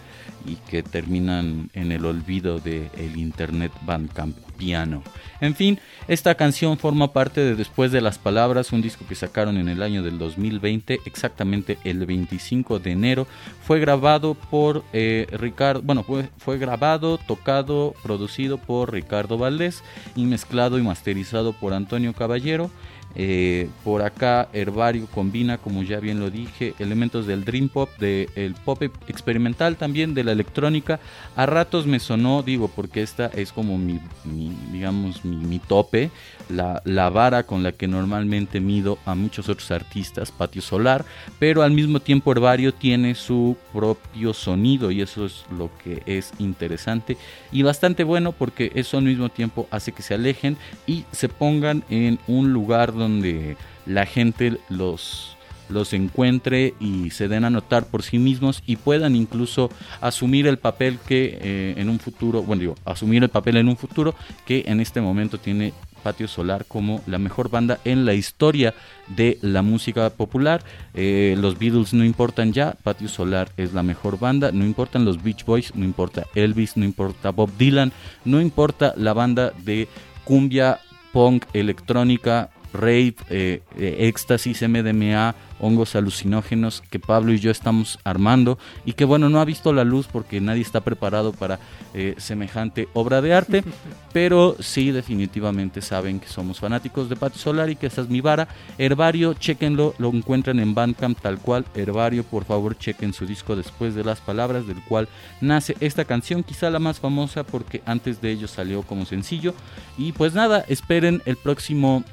y 0.45 0.55
que 0.55 0.83
terminan 0.83 1.69
en 1.73 1.91
el 1.91 2.05
olvido 2.05 2.59
del 2.59 2.89
el 2.97 3.17
internet 3.17 3.71
bandcampiano. 3.83 5.03
En 5.39 5.55
fin, 5.55 5.79
esta 6.07 6.35
canción 6.35 6.77
forma 6.77 7.13
parte 7.13 7.41
de 7.41 7.55
Después 7.55 7.91
de 7.91 8.01
las 8.01 8.17
Palabras, 8.17 8.71
un 8.71 8.81
disco 8.81 9.05
que 9.07 9.15
sacaron 9.15 9.57
en 9.57 9.69
el 9.69 9.81
año 9.81 10.03
del 10.03 10.17
2020, 10.17 10.99
exactamente 11.05 11.77
el 11.83 12.05
25 12.05 12.79
de 12.79 12.91
enero. 12.91 13.27
Fue 13.63 13.79
grabado 13.79 14.35
por 14.35 14.83
eh, 14.93 15.27
Ricardo, 15.31 15.81
bueno, 15.81 16.03
fue, 16.03 16.29
fue 16.37 16.57
grabado, 16.57 17.17
tocado, 17.17 17.93
producido 18.03 18.57
por 18.57 18.91
Ricardo 18.91 19.37
Valdés 19.41 19.83
y 20.15 20.25
mezclado 20.25 20.79
y 20.79 20.83
masterizado 20.83 21.51
por 21.53 21.73
Antonio 21.73 22.13
Caballero. 22.13 22.71
Eh, 23.13 23.69
por 23.83 24.03
acá 24.03 24.47
Herbario 24.53 25.05
combina, 25.07 25.57
como 25.57 25.83
ya 25.83 25.99
bien 25.99 26.21
lo 26.21 26.29
dije, 26.29 26.73
elementos 26.79 27.27
del 27.27 27.43
Dream 27.43 27.67
Pop, 27.67 27.89
del 27.99 28.55
pop 28.63 28.81
experimental 29.07 29.75
también, 29.75 30.13
de 30.13 30.23
la 30.23 30.31
electrónica. 30.31 30.99
A 31.35 31.45
ratos 31.45 31.85
me 31.85 31.99
sonó, 31.99 32.41
digo, 32.41 32.69
porque 32.69 33.01
esta 33.01 33.25
es 33.27 33.51
como 33.51 33.77
mi, 33.77 33.99
mi, 34.23 34.55
digamos, 34.71 35.25
mi, 35.25 35.35
mi 35.35 35.59
tope, 35.59 36.09
la, 36.51 37.09
vara 37.09 37.43
con 37.43 37.63
la 37.63 37.71
que 37.71 37.87
normalmente 37.87 38.59
mido 38.59 38.97
a 39.05 39.15
muchos 39.15 39.49
otros 39.49 39.71
artistas, 39.71 40.31
Patio 40.31 40.61
Solar, 40.61 41.05
pero 41.39 41.63
al 41.63 41.71
mismo 41.71 41.99
tiempo 41.99 42.31
Herbario 42.31 42.73
tiene 42.73 43.15
su 43.15 43.57
propio 43.73 44.33
sonido 44.33 44.91
y 44.91 45.01
eso 45.01 45.25
es 45.25 45.45
lo 45.57 45.69
que 45.83 46.03
es 46.05 46.31
interesante 46.39 47.17
y 47.51 47.63
bastante 47.63 48.03
bueno 48.03 48.31
porque 48.31 48.71
eso 48.75 48.97
al 48.97 49.03
mismo 49.03 49.29
tiempo 49.29 49.67
hace 49.71 49.91
que 49.91 50.03
se 50.03 50.13
alejen 50.13 50.57
y 50.85 51.05
se 51.11 51.29
pongan 51.29 51.83
en 51.89 52.19
un 52.27 52.53
lugar 52.53 52.93
donde 52.93 53.57
la 53.85 54.05
gente 54.05 54.57
los 54.69 55.37
los 55.71 55.93
encuentre 55.93 56.73
y 56.79 57.09
se 57.11 57.27
den 57.27 57.45
a 57.45 57.49
notar 57.49 57.85
por 57.85 58.03
sí 58.03 58.19
mismos 58.19 58.61
y 58.65 58.75
puedan 58.75 59.15
incluso 59.15 59.69
asumir 60.01 60.45
el 60.47 60.57
papel 60.57 60.99
que 61.07 61.37
eh, 61.41 61.73
en 61.77 61.89
un 61.89 61.99
futuro, 61.99 62.43
bueno 62.43 62.59
digo, 62.59 62.75
asumir 62.85 63.23
el 63.23 63.29
papel 63.29 63.57
en 63.57 63.69
un 63.69 63.77
futuro 63.77 64.13
que 64.45 64.65
en 64.67 64.79
este 64.79 65.01
momento 65.01 65.37
tiene 65.37 65.73
Patio 66.01 66.27
Solar 66.27 66.65
como 66.65 67.01
la 67.07 67.17
mejor 67.17 67.49
banda 67.49 67.79
en 67.85 68.05
la 68.05 68.13
historia 68.13 68.73
de 69.07 69.37
la 69.41 69.61
música 69.61 70.09
popular. 70.09 70.63
Eh, 70.93 71.35
los 71.37 71.57
Beatles 71.57 71.93
no 71.93 72.03
importan 72.03 72.53
ya, 72.53 72.75
Patio 72.83 73.07
Solar 73.07 73.49
es 73.57 73.73
la 73.73 73.83
mejor 73.83 74.19
banda, 74.19 74.51
no 74.51 74.65
importan 74.65 75.05
los 75.05 75.21
Beach 75.21 75.45
Boys, 75.45 75.75
no 75.75 75.85
importa 75.85 76.27
Elvis, 76.35 76.77
no 76.77 76.85
importa 76.85 77.31
Bob 77.31 77.51
Dylan, 77.57 77.91
no 78.25 78.41
importa 78.41 78.93
la 78.97 79.13
banda 79.13 79.51
de 79.63 79.87
cumbia, 80.23 80.79
punk, 81.11 81.45
electrónica, 81.53 82.49
rave, 82.73 83.15
eh, 83.29 83.61
eh, 83.77 83.95
éxtasis, 83.99 84.61
MDMA, 84.61 85.35
hongos 85.61 85.95
alucinógenos 85.95 86.83
que 86.89 86.99
Pablo 86.99 87.31
y 87.31 87.39
yo 87.39 87.51
estamos 87.51 87.99
armando 88.03 88.57
y 88.85 88.93
que 88.93 89.05
bueno, 89.05 89.29
no 89.29 89.39
ha 89.39 89.45
visto 89.45 89.71
la 89.71 89.83
luz 89.83 90.07
porque 90.11 90.41
nadie 90.41 90.61
está 90.61 90.81
preparado 90.81 91.31
para 91.31 91.59
eh, 91.93 92.15
semejante 92.17 92.89
obra 92.93 93.21
de 93.21 93.33
arte, 93.33 93.63
pero 94.13 94.57
sí 94.59 94.91
definitivamente 94.91 95.81
saben 95.81 96.19
que 96.19 96.27
somos 96.27 96.59
fanáticos 96.59 97.09
de 97.09 97.15
Patio 97.15 97.39
Solar 97.39 97.69
y 97.69 97.75
que 97.75 97.87
esa 97.87 98.01
es 98.01 98.09
mi 98.09 98.21
vara. 98.21 98.47
Herbario, 98.77 99.33
chequenlo, 99.33 99.93
lo 99.97 100.09
encuentran 100.09 100.59
en 100.59 100.73
Bandcamp 100.73 101.19
tal 101.19 101.39
cual. 101.39 101.65
Herbario, 101.75 102.23
por 102.23 102.43
favor, 102.43 102.77
chequen 102.77 103.13
su 103.13 103.25
disco 103.25 103.55
después 103.55 103.95
de 103.95 104.03
las 104.03 104.19
palabras 104.19 104.67
del 104.67 104.81
cual 104.83 105.07
nace 105.39 105.75
esta 105.79 106.05
canción, 106.05 106.43
quizá 106.43 106.69
la 106.69 106.79
más 106.79 106.99
famosa 106.99 107.43
porque 107.43 107.81
antes 107.85 108.21
de 108.21 108.31
ello 108.31 108.47
salió 108.47 108.81
como 108.83 109.05
sencillo. 109.05 109.53
Y 109.97 110.11
pues 110.13 110.33
nada, 110.33 110.65
esperen 110.67 111.21
el 111.25 111.37
próximo 111.37 112.03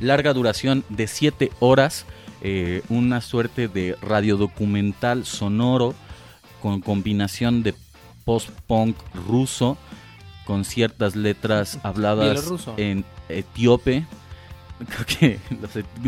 larga 0.00 0.32
duración 0.32 0.84
de 0.88 1.06
7 1.06 1.50
horas, 1.60 2.04
eh, 2.48 2.82
una 2.90 3.20
suerte 3.22 3.66
de 3.66 3.96
radiodocumental 4.00 5.26
sonoro 5.26 5.96
con 6.62 6.80
combinación 6.80 7.64
de 7.64 7.74
post-punk 8.24 8.96
ruso 9.26 9.76
con 10.44 10.64
ciertas 10.64 11.16
letras 11.16 11.80
habladas 11.82 12.48
en 12.76 13.04
etíope. 13.28 14.04
Creo 14.78 15.06
que 15.06 15.40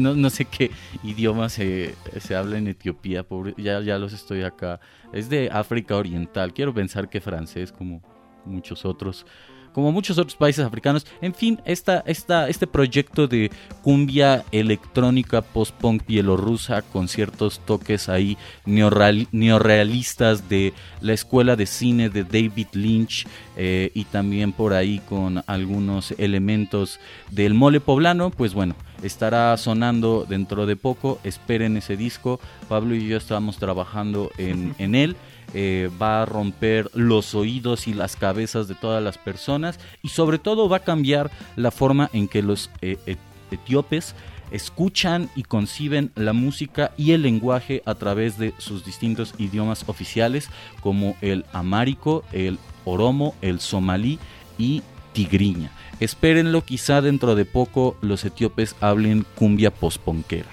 no, 0.00 0.14
no 0.14 0.30
sé 0.30 0.44
qué 0.44 0.70
idioma 1.02 1.48
se, 1.48 1.96
se 2.20 2.36
habla 2.36 2.58
en 2.58 2.68
Etiopía, 2.68 3.24
pobre, 3.24 3.54
ya, 3.56 3.80
ya 3.80 3.98
los 3.98 4.12
estoy 4.12 4.44
acá. 4.44 4.78
Es 5.12 5.28
de 5.28 5.50
África 5.50 5.96
Oriental, 5.96 6.54
quiero 6.54 6.72
pensar 6.72 7.08
que 7.08 7.20
francés 7.20 7.72
como 7.72 8.00
muchos 8.44 8.84
otros 8.84 9.26
como 9.72 9.92
muchos 9.92 10.18
otros 10.18 10.36
países 10.36 10.64
africanos. 10.64 11.06
En 11.20 11.34
fin, 11.34 11.60
esta, 11.64 12.02
esta, 12.06 12.48
este 12.48 12.66
proyecto 12.66 13.26
de 13.28 13.50
cumbia 13.82 14.44
electrónica 14.52 15.42
post-punk 15.42 16.06
bielorrusa 16.06 16.82
con 16.82 17.08
ciertos 17.08 17.60
toques 17.60 18.08
ahí 18.08 18.36
neorreal- 18.66 19.28
neorrealistas 19.32 20.48
de 20.48 20.72
la 21.00 21.12
escuela 21.12 21.56
de 21.56 21.66
cine 21.66 22.08
de 22.10 22.24
David 22.24 22.68
Lynch 22.72 23.26
eh, 23.56 23.90
y 23.94 24.04
también 24.04 24.52
por 24.52 24.72
ahí 24.72 25.00
con 25.08 25.42
algunos 25.46 26.12
elementos 26.18 27.00
del 27.30 27.54
mole 27.54 27.80
poblano, 27.80 28.30
pues 28.30 28.54
bueno, 28.54 28.74
estará 29.02 29.56
sonando 29.56 30.26
dentro 30.28 30.66
de 30.66 30.76
poco. 30.76 31.18
Esperen 31.24 31.76
ese 31.76 31.96
disco. 31.96 32.40
Pablo 32.68 32.94
y 32.94 33.06
yo 33.06 33.16
estamos 33.16 33.58
trabajando 33.58 34.30
en, 34.38 34.74
en 34.78 34.94
él. 34.94 35.16
Eh, 35.54 35.88
va 36.00 36.20
a 36.22 36.26
romper 36.26 36.90
los 36.92 37.34
oídos 37.34 37.88
y 37.88 37.94
las 37.94 38.16
cabezas 38.16 38.68
de 38.68 38.74
todas 38.74 39.02
las 39.02 39.16
personas 39.16 39.80
y 40.02 40.08
sobre 40.10 40.38
todo 40.38 40.68
va 40.68 40.76
a 40.76 40.84
cambiar 40.84 41.30
la 41.56 41.70
forma 41.70 42.10
en 42.12 42.28
que 42.28 42.42
los 42.42 42.68
eh, 42.82 42.98
et- 43.06 43.18
etíopes 43.50 44.14
escuchan 44.50 45.30
y 45.36 45.44
conciben 45.44 46.10
la 46.16 46.34
música 46.34 46.92
y 46.98 47.12
el 47.12 47.22
lenguaje 47.22 47.82
a 47.86 47.94
través 47.94 48.36
de 48.36 48.52
sus 48.58 48.84
distintos 48.84 49.34
idiomas 49.38 49.84
oficiales 49.86 50.50
como 50.82 51.16
el 51.22 51.46
amárico, 51.54 52.24
el 52.32 52.58
oromo, 52.84 53.34
el 53.40 53.60
somalí 53.60 54.18
y 54.58 54.82
tigriña. 55.14 55.70
Espérenlo, 55.98 56.62
quizá 56.62 57.00
dentro 57.00 57.34
de 57.34 57.46
poco 57.46 57.96
los 58.02 58.22
etíopes 58.24 58.76
hablen 58.82 59.24
cumbia 59.34 59.70
posponquera. 59.72 60.50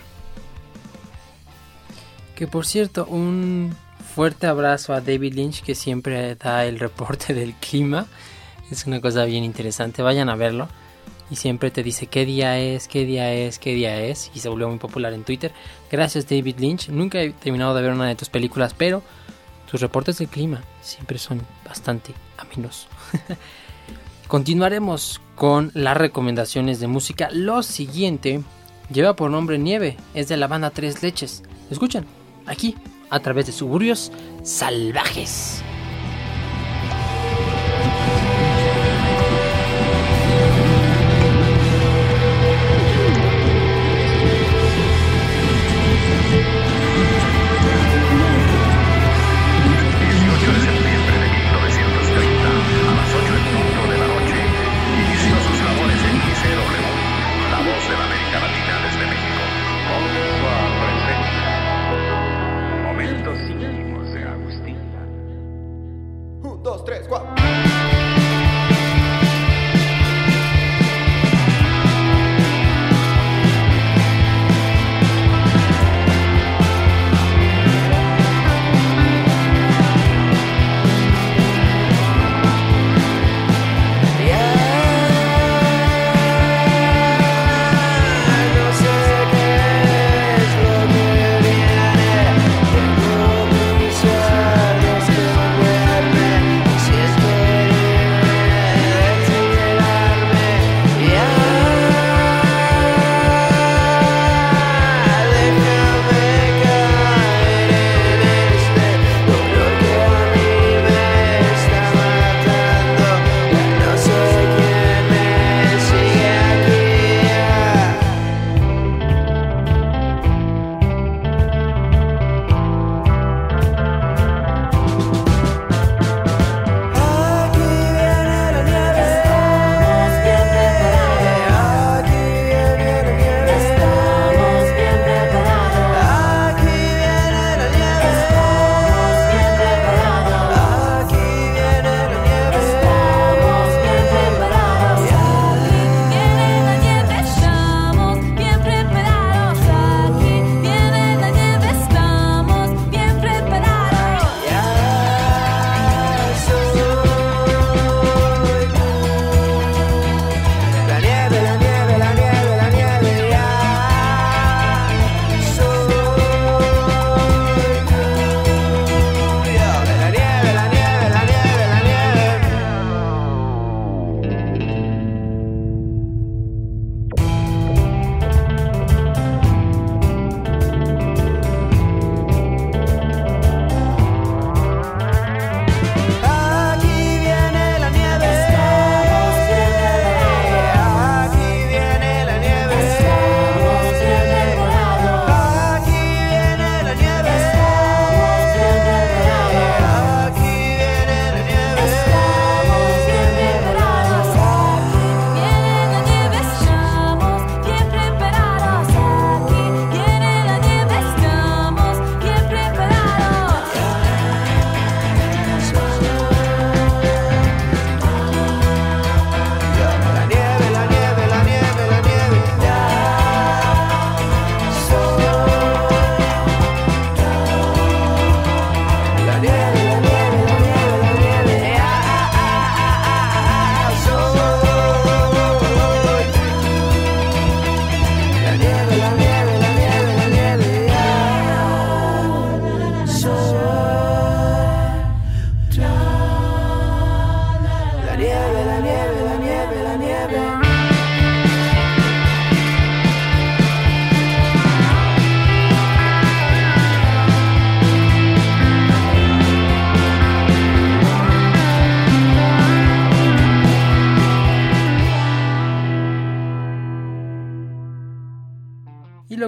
Que 2.35 2.47
por 2.47 2.65
cierto, 2.65 3.05
un 3.05 3.75
fuerte 4.15 4.47
abrazo 4.47 4.93
a 4.93 5.01
David 5.01 5.33
Lynch 5.33 5.61
que 5.61 5.75
siempre 5.75 6.35
da 6.35 6.65
el 6.65 6.79
reporte 6.79 7.33
del 7.33 7.53
clima. 7.55 8.07
Es 8.71 8.87
una 8.87 9.01
cosa 9.01 9.25
bien 9.25 9.43
interesante, 9.43 10.01
vayan 10.01 10.29
a 10.29 10.35
verlo. 10.35 10.69
Y 11.29 11.35
siempre 11.35 11.69
te 11.69 11.83
dice 11.83 12.07
qué 12.07 12.25
día 12.25 12.57
es, 12.57 12.87
qué 12.87 13.03
día 13.03 13.33
es, 13.33 13.59
qué 13.59 13.73
día 13.73 14.01
es. 14.01 14.31
Y 14.33 14.39
se 14.39 14.47
volvió 14.47 14.69
muy 14.69 14.77
popular 14.77 15.11
en 15.11 15.23
Twitter. 15.23 15.51
Gracias 15.91 16.29
David 16.29 16.59
Lynch. 16.59 16.87
Nunca 16.89 17.19
he 17.19 17.31
terminado 17.31 17.75
de 17.75 17.81
ver 17.81 17.91
una 17.91 18.07
de 18.07 18.15
tus 18.15 18.29
películas, 18.29 18.73
pero 18.73 19.03
tus 19.69 19.81
reportes 19.81 20.19
del 20.19 20.29
clima 20.29 20.63
siempre 20.81 21.17
son 21.17 21.41
bastante 21.65 22.13
aminos. 22.37 22.87
Continuaremos 24.27 25.19
con 25.35 25.71
las 25.73 25.97
recomendaciones 25.97 26.79
de 26.79 26.87
música. 26.87 27.29
Lo 27.33 27.63
siguiente 27.63 28.41
lleva 28.89 29.15
por 29.15 29.29
nombre 29.29 29.57
Nieve. 29.57 29.97
Es 30.13 30.29
de 30.29 30.37
la 30.37 30.47
banda 30.47 30.69
Tres 30.69 31.03
Leches. 31.03 31.43
Escuchan 31.69 32.05
aquí 32.45 32.75
a 33.09 33.19
través 33.19 33.45
de 33.45 33.51
suburbios 33.51 34.11
salvajes. 34.43 35.63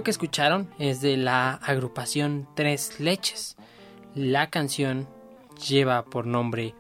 Que 0.08 0.12
escucharon 0.12 0.70
es 0.80 1.02
de 1.02 1.18
la 1.18 1.56
agrupación 1.56 2.48
Tres 2.56 3.02
Leches. 3.02 3.58
La 4.16 4.50
canción 4.50 5.06
lleva 5.68 6.06
por 6.06 6.26
nombre 6.26 6.76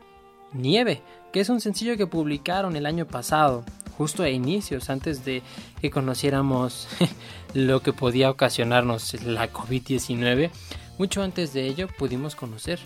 Nieve, 0.53 1.01
que 1.33 1.41
es 1.41 1.49
un 1.49 1.59
sencillo 1.59 1.97
que 1.97 2.07
publicaron 2.07 2.77
el 2.77 2.85
año 2.85 3.05
pasado, 3.05 3.65
justo 3.97 4.23
a 4.23 4.29
inicios, 4.29 4.89
antes 4.89 5.25
de 5.25 5.43
que 5.81 5.91
conociéramos 5.91 6.87
lo 7.53 7.81
que 7.81 7.91
podía 7.91 8.29
ocasionarnos 8.31 9.21
la 9.25 9.51
COVID-19. 9.51 10.49
Mucho 10.97 11.21
antes 11.21 11.51
de 11.51 11.67
ello 11.67 11.89
pudimos 11.99 12.33
conocer 12.33 12.79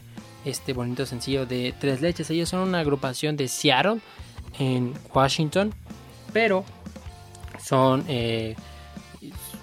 este 0.43 0.73
bonito 0.73 1.05
sencillo 1.05 1.45
de 1.45 1.71
Tres 1.79 2.01
Leches. 2.01 2.31
Ellos 2.31 2.49
son 2.49 2.67
una 2.67 2.79
agrupación 2.79 3.37
de 3.37 3.47
Seattle, 3.47 4.01
en 4.57 4.95
Washington, 5.13 5.71
pero 6.33 6.65
son... 7.63 8.05
eh, 8.07 8.55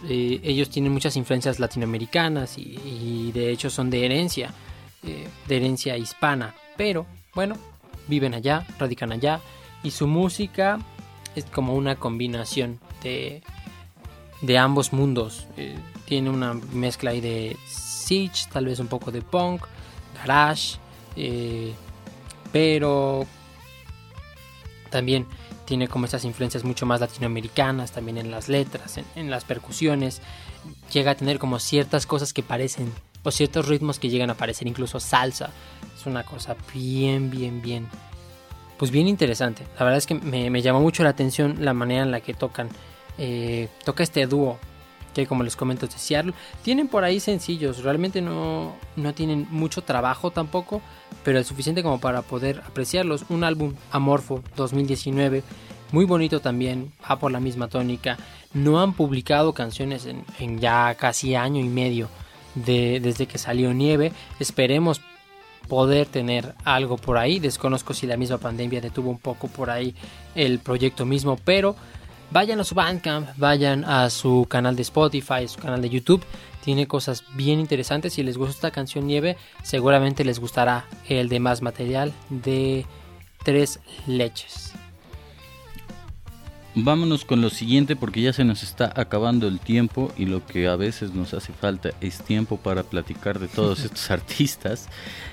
eh, 0.06 0.40
ellos 0.42 0.70
tienen 0.70 0.92
muchas 0.92 1.16
influencias 1.16 1.58
latinoamericanas 1.58 2.56
y, 2.56 3.32
de 3.32 3.50
hecho 3.50 3.70
son 3.70 3.90
de 3.90 4.04
herencia, 4.04 4.52
eh, 5.02 5.26
de 5.46 5.56
herencia 5.56 5.96
hispana, 5.96 6.54
pero 6.76 7.06
bueno, 7.34 7.56
viven 8.06 8.34
allá, 8.34 8.66
radican 8.78 9.12
allá 9.12 9.40
y 9.82 9.90
su 9.90 10.06
música 10.06 10.78
es 11.34 11.44
como 11.46 11.74
una 11.74 11.96
combinación 11.96 12.78
de, 13.02 13.42
de 14.40 14.58
ambos 14.58 14.92
mundos. 14.92 15.46
Eh, 15.56 15.76
tiene 16.04 16.30
una 16.30 16.54
mezcla 16.54 17.10
ahí 17.10 17.20
de 17.20 17.56
siege, 17.66 18.48
tal 18.52 18.66
vez 18.66 18.78
un 18.78 18.88
poco 18.88 19.10
de 19.10 19.22
punk, 19.22 19.66
garage, 20.14 20.78
pero 22.52 23.26
también 24.90 25.26
tiene 25.68 25.86
como 25.86 26.06
estas 26.06 26.24
influencias 26.24 26.64
mucho 26.64 26.86
más 26.86 27.00
latinoamericanas, 27.00 27.92
también 27.92 28.16
en 28.16 28.30
las 28.30 28.48
letras, 28.48 28.96
en, 28.96 29.04
en 29.16 29.30
las 29.30 29.44
percusiones. 29.44 30.22
Llega 30.94 31.10
a 31.10 31.14
tener 31.14 31.38
como 31.38 31.58
ciertas 31.58 32.06
cosas 32.06 32.32
que 32.32 32.42
parecen, 32.42 32.90
o 33.22 33.30
ciertos 33.30 33.68
ritmos 33.68 33.98
que 33.98 34.08
llegan 34.08 34.30
a 34.30 34.34
parecer 34.34 34.66
incluso 34.66 34.98
salsa. 34.98 35.50
Es 35.94 36.06
una 36.06 36.24
cosa 36.24 36.56
bien, 36.72 37.30
bien, 37.30 37.60
bien, 37.60 37.86
pues 38.78 38.90
bien 38.90 39.08
interesante. 39.08 39.66
La 39.78 39.84
verdad 39.84 39.98
es 39.98 40.06
que 40.06 40.14
me, 40.14 40.48
me 40.48 40.62
llamó 40.62 40.80
mucho 40.80 41.02
la 41.04 41.10
atención 41.10 41.56
la 41.60 41.74
manera 41.74 42.02
en 42.02 42.12
la 42.12 42.22
que 42.22 42.32
tocan. 42.32 42.70
Eh, 43.18 43.68
toca 43.84 44.02
este 44.02 44.26
dúo 44.26 44.58
como 45.26 45.42
les 45.42 45.56
comento 45.56 45.86
es 45.86 45.92
de 45.92 45.98
Seattle. 45.98 46.34
Tienen 46.62 46.88
por 46.88 47.04
ahí 47.04 47.20
sencillos, 47.20 47.82
realmente 47.82 48.20
no, 48.20 48.74
no 48.96 49.14
tienen 49.14 49.46
mucho 49.50 49.82
trabajo 49.82 50.30
tampoco, 50.30 50.80
pero 51.24 51.38
el 51.38 51.44
suficiente 51.44 51.82
como 51.82 52.00
para 52.00 52.22
poder 52.22 52.62
apreciarlos. 52.66 53.24
Un 53.28 53.44
álbum 53.44 53.74
Amorfo 53.90 54.42
2019, 54.56 55.42
muy 55.92 56.04
bonito 56.04 56.40
también, 56.40 56.92
va 57.08 57.18
por 57.18 57.32
la 57.32 57.40
misma 57.40 57.68
tónica. 57.68 58.18
No 58.54 58.80
han 58.80 58.92
publicado 58.94 59.52
canciones 59.52 60.06
en, 60.06 60.24
en 60.38 60.58
ya 60.58 60.94
casi 60.94 61.34
año 61.34 61.60
y 61.60 61.68
medio 61.68 62.08
de, 62.54 63.00
desde 63.00 63.26
que 63.26 63.38
salió 63.38 63.72
Nieve. 63.72 64.12
Esperemos 64.40 65.00
poder 65.68 66.06
tener 66.06 66.54
algo 66.64 66.96
por 66.96 67.18
ahí. 67.18 67.38
Desconozco 67.38 67.94
si 67.94 68.06
la 68.06 68.16
misma 68.16 68.38
pandemia 68.38 68.80
detuvo 68.80 69.10
un 69.10 69.18
poco 69.18 69.48
por 69.48 69.70
ahí 69.70 69.94
el 70.34 70.58
proyecto 70.58 71.04
mismo, 71.04 71.38
pero 71.44 71.76
vayan 72.30 72.60
a 72.60 72.64
su 72.64 72.74
Bandcamp, 72.74 73.28
vayan 73.36 73.84
a 73.84 74.10
su 74.10 74.46
canal 74.48 74.76
de 74.76 74.82
Spotify, 74.82 75.46
su 75.46 75.60
canal 75.60 75.82
de 75.82 75.90
YouTube. 75.90 76.24
Tiene 76.64 76.86
cosas 76.86 77.24
bien 77.34 77.60
interesantes. 77.60 78.12
Si 78.14 78.22
les 78.22 78.36
gusta 78.36 78.52
esta 78.52 78.70
canción 78.70 79.06
Nieve, 79.06 79.36
seguramente 79.62 80.24
les 80.24 80.38
gustará 80.38 80.84
el 81.08 81.28
demás 81.28 81.62
material 81.62 82.12
de 82.28 82.84
Tres 83.44 83.80
Leches. 84.06 84.67
Vámonos 86.80 87.24
con 87.24 87.40
lo 87.40 87.50
siguiente 87.50 87.96
porque 87.96 88.22
ya 88.22 88.32
se 88.32 88.44
nos 88.44 88.62
está 88.62 88.92
acabando 88.94 89.48
el 89.48 89.58
tiempo 89.58 90.12
y 90.16 90.26
lo 90.26 90.46
que 90.46 90.68
a 90.68 90.76
veces 90.76 91.12
nos 91.12 91.34
hace 91.34 91.52
falta 91.52 91.90
es 92.00 92.22
tiempo 92.22 92.56
para 92.56 92.84
platicar 92.84 93.40
de 93.40 93.48
todos 93.48 93.80
estos 93.84 94.12
artistas. 94.12 94.88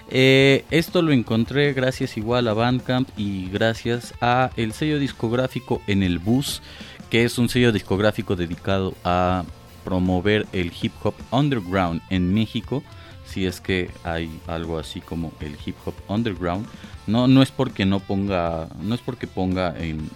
Eh, 0.10 0.66
esto 0.72 1.04
lo 1.04 1.12
encontré 1.12 1.74
gracias 1.74 2.18
igual 2.18 2.48
a 2.48 2.54
Bandcamp 2.54 3.10
y 3.16 3.48
gracias 3.50 4.16
a 4.22 4.50
el 4.56 4.74
sello 4.74 4.98
discográfico 4.98 5.84
En 5.86 6.02
el 6.02 6.18
Bus, 6.18 6.64
que 7.12 7.26
es 7.26 7.38
un 7.38 7.48
sello 7.48 7.72
discográfico 7.72 8.36
dedicado 8.36 8.96
a 9.04 9.44
promover 9.84 10.48
el 10.52 10.74
hip 10.82 10.94
hop 11.04 11.14
underground 11.30 12.02
en 12.10 12.34
México. 12.34 12.84
Si 13.26 13.46
es 13.46 13.60
que 13.60 13.90
hay 14.04 14.40
algo 14.48 14.78
así 14.78 15.02
como 15.02 15.32
el 15.40 15.58
hip 15.66 15.76
hop 15.86 15.96
underground. 16.08 16.68
No, 17.08 17.28
no 17.28 17.42
es 17.42 17.52
porque 17.52 17.86
no 17.86 18.00
ponga, 18.00 18.68
no 18.82 18.96
es 18.96 19.02
porque 19.02 19.28
ponga 19.28 19.76
en, 19.78 20.10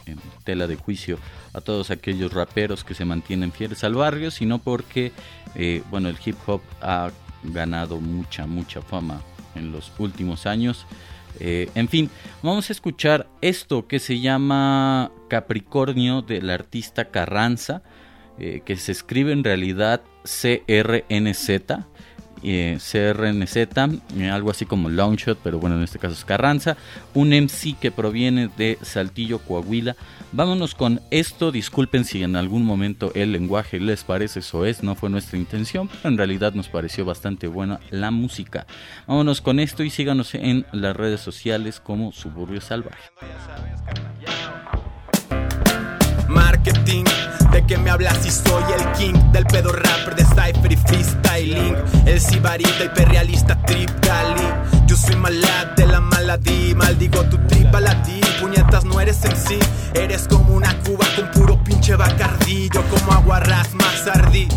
tela 0.43 0.67
de 0.67 0.75
juicio 0.75 1.19
a 1.53 1.61
todos 1.61 1.91
aquellos 1.91 2.33
raperos 2.33 2.83
que 2.83 2.95
se 2.95 3.05
mantienen 3.05 3.51
fieles 3.51 3.83
al 3.83 3.95
barrio, 3.95 4.31
sino 4.31 4.59
porque, 4.59 5.11
eh, 5.55 5.83
bueno, 5.89 6.09
el 6.09 6.17
hip 6.23 6.37
hop 6.47 6.61
ha 6.81 7.11
ganado 7.43 7.99
mucha, 7.99 8.47
mucha 8.47 8.81
fama 8.81 9.21
en 9.55 9.71
los 9.71 9.91
últimos 9.99 10.45
años. 10.45 10.85
Eh, 11.39 11.69
en 11.75 11.87
fin, 11.87 12.09
vamos 12.41 12.69
a 12.69 12.73
escuchar 12.73 13.27
esto 13.41 13.87
que 13.87 13.99
se 13.99 14.19
llama 14.19 15.11
Capricornio 15.29 16.21
del 16.21 16.49
artista 16.49 17.11
Carranza, 17.11 17.83
eh, 18.39 18.61
que 18.65 18.77
se 18.77 18.91
escribe 18.91 19.31
en 19.31 19.43
realidad 19.43 20.01
CRNZ 20.23 21.49
eh, 22.43 22.77
CRNZ, 22.79 23.57
eh, 24.17 24.29
algo 24.29 24.51
así 24.51 24.65
como 24.65 24.89
Longshot, 24.89 25.39
pero 25.43 25.59
bueno, 25.59 25.75
en 25.75 25.83
este 25.83 25.99
caso 25.99 26.13
es 26.13 26.25
Carranza, 26.25 26.77
un 27.13 27.29
MC 27.29 27.75
que 27.79 27.91
proviene 27.91 28.49
de 28.57 28.77
Saltillo, 28.81 29.39
Coahuila. 29.39 29.95
Vámonos 30.31 30.75
con 30.75 31.01
esto, 31.11 31.51
disculpen 31.51 32.05
si 32.05 32.23
en 32.23 32.35
algún 32.35 32.63
momento 32.63 33.11
el 33.15 33.31
lenguaje 33.31 33.79
les 33.79 34.03
parece 34.03 34.39
eso 34.39 34.65
es, 34.65 34.83
no 34.83 34.95
fue 34.95 35.09
nuestra 35.09 35.37
intención, 35.37 35.87
pero 35.87 36.09
en 36.09 36.17
realidad 36.17 36.53
nos 36.53 36.69
pareció 36.69 37.05
bastante 37.05 37.47
buena 37.47 37.79
la 37.89 38.11
música. 38.11 38.65
Vámonos 39.07 39.41
con 39.41 39.59
esto 39.59 39.83
y 39.83 39.89
síganos 39.89 40.35
en 40.35 40.65
las 40.71 40.95
redes 40.95 41.21
sociales 41.21 41.79
como 41.79 42.11
Suburbio 42.11 42.61
Salvaje. 42.61 43.09
Marketing 46.27 47.05
¿De 47.51 47.65
qué 47.65 47.77
me 47.77 47.89
hablas 47.89 48.17
si 48.21 48.29
soy 48.29 48.63
el 48.77 48.91
king 48.93 49.19
del 49.31 49.45
pedo 49.45 49.71
rapper 49.71 50.15
de 50.15 50.23
cypher 50.23 50.71
y 50.71 50.75
freestyling? 50.75 51.75
El 52.05 52.21
sibarita 52.21 52.85
hiperrealista 52.85 53.59
trip 53.63 53.89
dali. 54.01 54.47
Yo 54.85 54.95
soy 54.95 55.15
malad 55.15 55.67
de 55.75 55.87
la 55.87 55.99
maladí, 55.99 56.75
maldigo 56.75 57.23
tu 57.23 57.37
trip 57.47 57.71
baladí. 57.71 58.21
Puñetas 58.39 58.85
no 58.85 59.01
eres 59.01 59.25
en 59.25 59.35
sí, 59.35 59.59
eres 59.95 60.27
como 60.27 60.53
una 60.53 60.77
cuba 60.79 61.05
con 61.15 61.31
puro 61.31 61.63
pinche 61.63 61.95
bacardí. 61.95 62.69
Yo 62.71 62.83
como 62.83 63.13
aguarrás 63.13 63.73
más 63.73 64.07
ardí. 64.07 64.47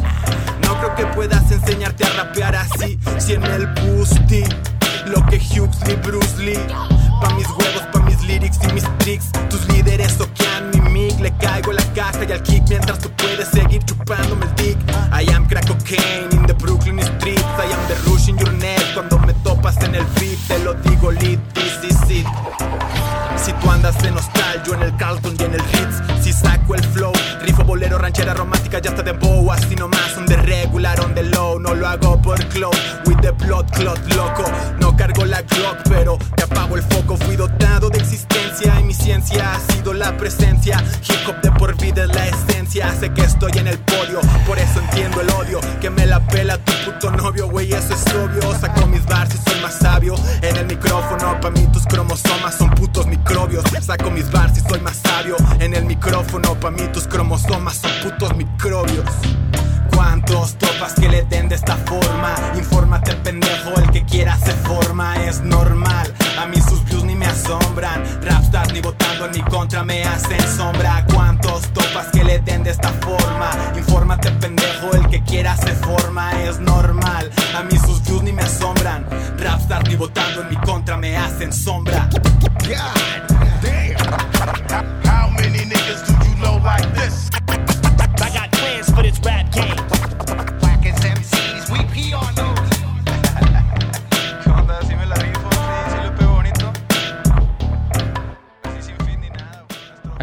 No 0.62 0.78
creo 0.78 0.95
que 0.95 1.07
puedas 1.07 1.51
enseñarte 1.51 2.05
a 2.05 2.11
rapear 2.11 2.55
así, 2.57 2.99
si 3.18 3.32
en 3.32 3.45
el 3.45 3.66
busti. 3.68 4.45
Lo 5.07 5.24
que 5.26 5.36
Huxley, 5.36 5.97
Bruce 5.97 6.38
Lee. 6.38 6.59
Pa' 7.20 7.34
mis 7.34 7.49
huevos, 7.49 7.82
pa' 7.93 8.01
lyrics 8.33 8.59
y 8.68 8.72
mis 8.72 8.85
tricks. 8.99 9.30
Tus 9.51 9.66
líderes 9.68 10.16
toquean 10.16 10.70
mi 10.70 10.80
mic. 10.91 11.20
Le 11.20 11.30
caigo 11.37 11.72
la 11.72 11.85
caja 11.95 12.24
y 12.28 12.33
al 12.33 12.43
kick 12.43 12.64
mientras 12.68 12.99
tú 12.99 13.11
puedes 13.11 13.49
seguir 13.49 13.83
chupándome 13.85 14.47
el 14.47 14.55
dick. 14.57 14.78
I 15.12 15.30
am 15.33 15.47
crack 15.47 15.66
cocaine 15.66 16.30
in 16.33 16.47
the 16.47 16.55
Brooklyn 16.55 17.01
streets. 17.03 17.43
I 17.59 17.72
am 17.72 17.83
the 17.89 17.97
rush 18.07 18.28
in 18.28 18.39
your 18.39 18.53
neck. 18.55 18.83
Cuando 18.95 19.18
me 19.18 19.35
topas 19.45 19.76
en 19.83 19.95
el 19.95 20.05
beat, 20.18 20.39
te 20.49 20.59
lo 20.61 20.74
digo 20.74 21.11
lit, 21.12 21.41
this 21.53 21.85
is 21.85 22.11
it. 22.11 22.26
Si 23.37 23.53
tú 23.55 23.70
andas 23.70 24.01
de 24.01 24.11
nostalgia 24.11 24.74
en 24.74 24.83
el 24.83 24.97
Carlton 24.97 25.35
y 25.39 25.43
en 25.43 25.55
el 25.55 25.61
Ritz, 25.61 26.22
si 26.22 26.33
saco 26.33 26.76
el 26.76 26.85
flow, 26.85 27.12
rifo 27.41 27.64
bolero, 27.64 27.99
ranchera 27.99 28.35
romántica, 28.35 28.78
ya 28.78 28.91
está 28.91 29.03
de 29.03 29.12
bow, 29.12 29.51
así 29.51 29.74
nomás, 29.74 30.16
on 30.16 30.26
the 30.26 30.37
regular, 30.37 31.01
on 31.01 31.12
the 31.14 31.24
low, 31.24 31.59
no 31.59 31.74
lo 31.74 31.89
hago 31.89 32.22
por 32.22 32.39
cloud, 32.51 32.76
with 33.05 33.20
the 33.20 33.33
blood 33.33 33.68
clot 33.72 33.99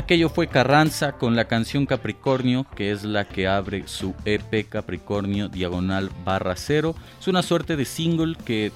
Aquello 0.10 0.30
fue 0.30 0.48
Carranza 0.48 1.12
con 1.12 1.36
la 1.36 1.46
canción 1.46 1.86
Capricornio, 1.86 2.66
que 2.76 2.90
es 2.90 3.04
la 3.04 3.28
que 3.28 3.48
abre 3.48 3.88
su 3.88 4.16
EP 4.26 4.68
Capricornio 4.68 5.50
Diagonal 5.50 6.10
barra 6.26 6.56
cero. 6.56 6.96
Es 7.20 7.28
una 7.28 7.44
suerte 7.44 7.76
de 7.76 7.86
single 7.86 8.36
que 8.44 8.72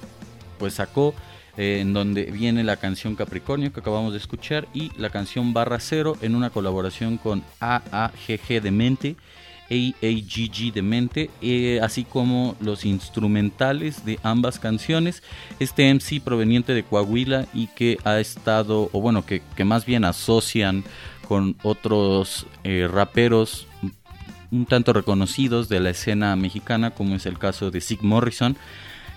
pues 0.60 0.74
sacó 0.74 1.12
eh, 1.56 1.80
en 1.80 1.92
donde 1.92 2.26
viene 2.26 2.62
la 2.62 2.76
canción 2.76 3.16
Capricornio 3.16 3.72
que 3.72 3.80
acabamos 3.80 4.12
de 4.12 4.18
escuchar 4.18 4.68
y 4.72 4.92
la 4.96 5.10
canción 5.10 5.52
barra 5.52 5.80
cero 5.80 6.16
en 6.22 6.36
una 6.36 6.50
colaboración 6.50 7.18
con 7.18 7.42
AAGG 7.58 8.62
de 8.62 8.70
Mente. 8.70 9.16
AAGG 9.70 10.72
de 10.72 10.82
Mente, 10.82 11.30
eh, 11.40 11.80
así 11.82 12.04
como 12.04 12.54
los 12.60 12.84
instrumentales 12.84 14.04
de 14.04 14.20
ambas 14.22 14.60
canciones. 14.60 15.24
Este 15.58 15.92
MC 15.92 16.20
proveniente 16.22 16.74
de 16.74 16.84
Coahuila 16.84 17.46
y 17.52 17.66
que 17.68 17.98
ha 18.04 18.20
estado, 18.20 18.88
o 18.92 19.00
bueno, 19.00 19.24
que 19.26 19.64
más 19.64 19.84
bien 19.84 20.04
asocian 20.04 20.84
con 21.26 21.56
otros 21.62 22.46
eh, 22.62 22.88
raperos 22.90 23.66
un 24.54 24.66
tanto 24.66 24.92
reconocidos 24.92 25.68
de 25.68 25.80
la 25.80 25.90
escena 25.90 26.34
mexicana, 26.36 26.92
como 26.92 27.16
es 27.16 27.26
el 27.26 27.38
caso 27.38 27.70
de 27.70 27.80
Sig 27.80 28.02
Morrison, 28.02 28.56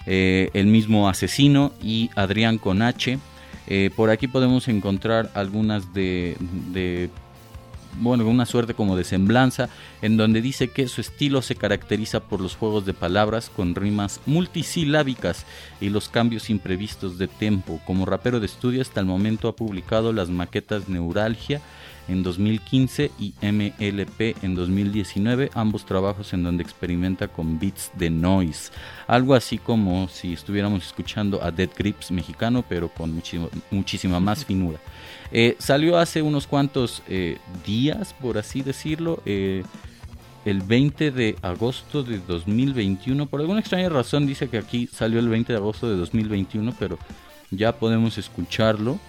eh, 0.06 0.50
el 0.54 0.66
mismo 0.68 1.08
Asesino 1.08 1.72
y 1.82 2.10
Adrián 2.16 2.58
Conache. 2.58 3.20
Eh, 3.68 3.92
por 3.96 4.10
aquí 4.10 4.28
podemos 4.28 4.68
encontrar 4.68 5.30
algunas 5.36 5.94
de, 5.94 7.10
bueno, 8.00 8.26
una 8.26 8.46
suerte 8.46 8.74
como 8.74 8.96
de 8.96 9.04
semblanza, 9.04 9.70
en 10.02 10.18
donde 10.18 10.42
dice 10.42 10.70
que 10.70 10.88
su 10.88 11.02
estilo 11.02 11.42
se 11.42 11.56
caracteriza 11.56 12.22
por 12.22 12.42
los 12.42 12.56
juegos 12.56 12.86
de 12.86 12.94
palabras 12.94 13.52
con 13.54 13.76
rimas 13.76 14.22
multisilábicas 14.26 15.46
y 15.82 15.90
los 15.90 16.10
cambios 16.10 16.50
imprevistos 16.50 17.18
de 17.18 17.28
tempo. 17.28 17.80
Como 17.86 18.06
rapero 18.06 18.40
de 18.40 18.46
estudio 18.46 18.82
hasta 18.82 19.02
el 19.02 19.06
momento 19.06 19.50
ha 19.50 19.56
publicado 19.56 20.14
las 20.14 20.30
maquetas 20.30 20.88
Neuralgia 20.90 21.62
en 22.08 22.24
2015 22.24 23.12
y 23.20 23.34
MLP 23.42 24.44
en 24.44 24.56
2019, 24.56 25.52
ambos 25.54 25.86
trabajos 25.86 26.34
en 26.34 26.44
donde 26.44 26.64
experimenta 26.64 27.28
con 27.28 27.60
beats 27.60 27.92
de 27.96 28.10
noise, 28.10 28.72
algo 29.08 29.34
así 29.34 29.58
como 29.58 30.08
si 30.08 30.34
estuviéramos 30.34 30.86
escuchando 30.86 31.44
a 31.44 31.52
Dead 31.52 31.70
Grips 31.76 32.12
mexicano, 32.12 32.64
pero 32.68 32.90
con 32.90 33.14
muchísima, 33.14 33.48
muchísima 33.72 34.20
más 34.20 34.46
finura. 34.46 34.80
Eh, 35.32 35.56
salió 35.60 35.98
hace 35.98 36.22
unos 36.22 36.48
cuantos 36.48 37.04
eh, 37.08 37.38
días, 37.66 38.14
por 38.14 38.38
así 38.38 38.62
decirlo, 38.62 39.22
eh, 39.26 39.64
el 40.46 40.62
20 40.62 41.12
de 41.12 41.36
agosto 41.42 42.04
de 42.04 42.20
2021. 42.20 43.26
Por 43.26 43.42
alguna 43.42 43.60
extraña 43.60 43.90
razón 43.90 44.26
dice 44.26 44.48
que 44.48 44.58
aquí 44.58 44.88
salió 44.88 45.20
el 45.20 45.28
20 45.28 45.52
de 45.52 45.58
agosto 45.58 45.90
de 45.90 45.98
2021, 45.98 46.74
pero 46.80 46.98
ya 47.52 47.74
podemos 47.78 48.18
escucharlo. 48.18 49.00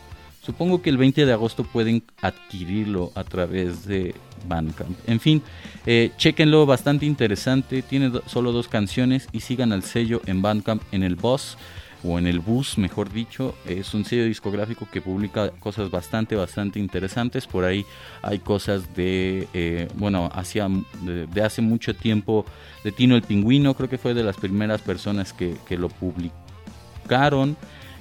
Supongo 0.48 0.80
que 0.80 0.88
el 0.88 0.96
20 0.96 1.26
de 1.26 1.32
agosto 1.34 1.62
pueden 1.62 2.02
adquirirlo 2.22 3.12
a 3.14 3.22
través 3.22 3.84
de 3.84 4.14
Bandcamp. 4.48 4.96
En 5.06 5.20
fin, 5.20 5.42
eh, 5.84 6.10
chequenlo, 6.16 6.64
bastante 6.64 7.04
interesante. 7.04 7.82
Tiene 7.82 8.10
solo 8.24 8.50
dos 8.50 8.66
canciones 8.66 9.28
y 9.32 9.40
sigan 9.40 9.74
al 9.74 9.82
sello 9.82 10.22
en 10.24 10.40
Bandcamp 10.40 10.82
en 10.90 11.02
el 11.02 11.16
Boss 11.16 11.58
o 12.02 12.18
en 12.18 12.26
el 12.26 12.40
Bus, 12.40 12.78
mejor 12.78 13.12
dicho. 13.12 13.54
Es 13.66 13.92
un 13.92 14.06
sello 14.06 14.24
discográfico 14.24 14.88
que 14.90 15.02
publica 15.02 15.50
cosas 15.50 15.90
bastante, 15.90 16.34
bastante 16.34 16.78
interesantes. 16.78 17.46
Por 17.46 17.66
ahí 17.66 17.84
hay 18.22 18.38
cosas 18.38 18.94
de, 18.96 19.46
eh, 19.52 19.88
bueno, 19.96 20.30
hacia, 20.32 20.66
de, 21.02 21.42
hace 21.42 21.60
mucho 21.60 21.94
tiempo 21.94 22.46
de 22.84 22.92
Tino 22.92 23.16
el 23.16 23.22
Pingüino. 23.22 23.74
Creo 23.74 23.90
que 23.90 23.98
fue 23.98 24.14
de 24.14 24.22
las 24.22 24.38
primeras 24.38 24.80
personas 24.80 25.34
que 25.34 25.76
lo 25.76 25.90
publicaron. 25.90 27.58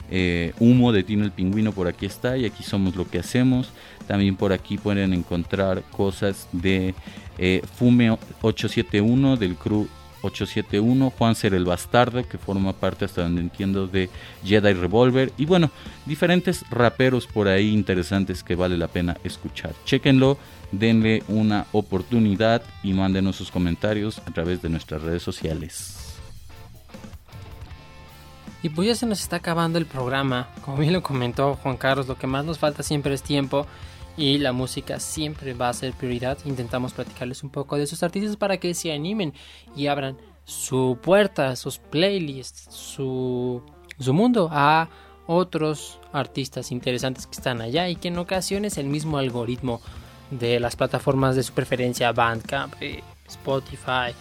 Eh, 0.09 0.53
Humo 0.59 0.91
de 0.91 1.03
Tino 1.03 1.25
el 1.25 1.31
Pingüino 1.31 1.71
por 1.71 1.87
aquí 1.87 2.05
está 2.05 2.37
y 2.37 2.45
aquí 2.45 2.63
somos 2.63 2.95
lo 2.95 3.07
que 3.09 3.19
hacemos. 3.19 3.69
También 4.07 4.35
por 4.35 4.53
aquí 4.53 4.77
pueden 4.77 5.13
encontrar 5.13 5.83
cosas 5.91 6.47
de 6.51 6.95
eh, 7.37 7.61
Fume 7.75 8.11
871 8.11 9.37
del 9.37 9.55
crew 9.55 9.87
871, 10.21 11.13
Juan 11.17 11.35
Ser 11.35 11.53
el 11.53 11.65
Bastardo 11.65 12.27
que 12.27 12.37
forma 12.37 12.73
parte 12.73 13.05
hasta 13.05 13.23
donde 13.23 13.41
entiendo 13.41 13.87
de 13.87 14.09
Jedi 14.43 14.73
Revolver 14.73 15.31
y 15.37 15.45
bueno, 15.45 15.71
diferentes 16.05 16.67
raperos 16.69 17.27
por 17.27 17.47
ahí 17.47 17.73
interesantes 17.73 18.43
que 18.43 18.55
vale 18.55 18.77
la 18.77 18.87
pena 18.87 19.17
escuchar. 19.23 19.73
Chequenlo, 19.85 20.37
denle 20.71 21.23
una 21.27 21.65
oportunidad 21.71 22.63
y 22.83 22.93
mándenos 22.93 23.35
sus 23.35 23.51
comentarios 23.51 24.19
a 24.25 24.31
través 24.31 24.61
de 24.61 24.69
nuestras 24.69 25.01
redes 25.01 25.23
sociales. 25.23 25.96
Y 28.63 28.69
pues 28.69 28.87
ya 28.87 28.95
se 28.95 29.05
nos 29.05 29.21
está 29.21 29.37
acabando 29.37 29.77
el 29.77 29.85
programa. 29.85 30.49
Como 30.63 30.77
bien 30.77 30.93
lo 30.93 31.03
comentó 31.03 31.55
Juan 31.55 31.77
Carlos, 31.77 32.07
lo 32.07 32.17
que 32.17 32.27
más 32.27 32.43
nos 32.43 32.57
falta 32.57 32.83
siempre 32.83 33.13
es 33.13 33.21
tiempo. 33.21 33.67
Y 34.17 34.39
la 34.39 34.51
música 34.51 34.99
siempre 34.99 35.53
va 35.53 35.69
a 35.69 35.73
ser 35.73 35.93
prioridad. 35.93 36.37
Intentamos 36.45 36.93
platicarles 36.93 37.43
un 37.43 37.51
poco 37.51 37.77
de 37.77 37.85
sus 37.85 38.01
artistas 38.01 38.35
para 38.35 38.57
que 38.57 38.73
se 38.73 38.91
animen 38.91 39.33
y 39.75 39.87
abran 39.87 40.17
su 40.43 40.97
puerta, 41.01 41.55
sus 41.55 41.77
playlists, 41.77 42.73
su, 42.73 43.61
su 43.99 44.13
mundo 44.13 44.49
a 44.51 44.89
otros 45.27 45.99
artistas 46.13 46.71
interesantes 46.71 47.27
que 47.27 47.35
están 47.35 47.61
allá 47.61 47.89
y 47.89 47.97
que 47.97 48.07
en 48.07 48.17
ocasiones 48.17 48.77
el 48.77 48.87
mismo 48.87 49.17
algoritmo 49.17 49.81
de 50.31 50.59
las 50.59 50.75
plataformas 50.75 51.35
de 51.35 51.43
su 51.43 51.53
preferencia, 51.53 52.11
Bandcamp, 52.11 52.73
eh, 52.81 53.03
Spotify, 53.27 54.15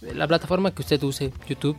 la 0.00 0.26
plataforma 0.26 0.72
que 0.72 0.82
usted 0.82 1.02
use, 1.02 1.32
YouTube, 1.48 1.76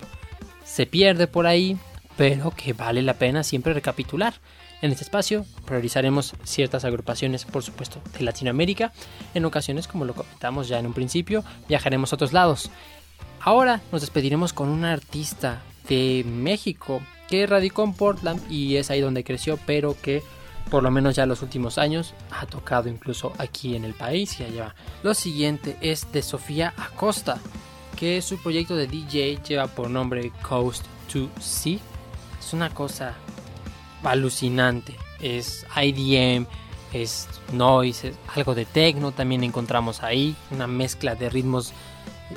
se 0.64 0.86
pierde 0.86 1.28
por 1.28 1.47
ahí, 1.47 1.78
pero 2.18 2.51
que 2.51 2.74
vale 2.74 3.01
la 3.01 3.16
pena 3.16 3.43
siempre 3.43 3.74
recapitular. 3.74 4.36
En 4.82 4.91
este 4.91 5.03
espacio 5.03 5.45
priorizaremos 5.66 6.34
ciertas 6.43 6.86
agrupaciones, 6.86 7.45
por 7.45 7.63
supuesto, 7.63 8.01
de 8.18 8.26
Latinoamérica. 8.26 8.91
En 9.34 9.45
ocasiones, 9.45 9.88
como 9.88 10.05
lo 10.05 10.13
comentamos 10.13 10.68
ya 10.68 10.80
en 10.80 10.88
un 10.88 10.93
principio, 10.93 11.43
viajaremos 11.68 12.11
a 12.11 12.16
otros 12.16 12.34
lados. 12.34 12.70
Ahora 13.39 13.82
nos 13.91 14.01
despediremos 14.01 14.53
con 14.53 14.70
una 14.70 14.91
artista 14.91 15.61
de 15.88 16.24
México 16.28 17.01
que 17.30 17.47
radicó 17.47 17.84
en 17.84 17.93
Portland 17.93 18.41
y 18.51 18.76
es 18.76 18.89
ahí 18.91 19.01
donde 19.01 19.24
creció, 19.24 19.57
pero 19.66 19.95
que 20.01 20.24
por 20.70 20.84
lo 20.84 20.91
menos 20.91 21.16
ya 21.16 21.26
los 21.26 21.41
últimos 21.41 21.78
años 21.78 22.13
ha 22.32 22.45
tocado 22.45 22.89
incluso 22.89 23.34
aquí 23.38 23.76
en 23.76 23.86
el 23.86 23.93
país 23.93 24.39
y 24.39 24.43
allá. 24.43 24.76
Lo 25.03 25.13
siguiente 25.13 25.78
es 25.82 26.11
de 26.11 26.22
Sofía 26.22 26.74
Acosta, 26.78 27.39
que 27.95 28.22
su 28.22 28.41
proyecto 28.41 28.76
de 28.76 28.88
DJ 28.88 29.39
lleva 29.47 29.68
por 29.68 29.89
nombre 29.89 30.32
Coast 30.41 30.86
to 31.11 31.30
Sea. 31.39 31.80
Es 32.45 32.53
una 32.53 32.69
cosa 32.69 33.15
alucinante. 34.03 34.95
Es 35.19 35.65
IDM, 35.75 36.45
es 36.93 37.27
noise, 37.53 38.09
es 38.09 38.15
algo 38.35 38.53
de 38.53 38.65
techno 38.65 39.11
también 39.11 39.43
encontramos 39.43 40.03
ahí. 40.03 40.35
Una 40.51 40.67
mezcla 40.67 41.15
de 41.15 41.29
ritmos 41.29 41.73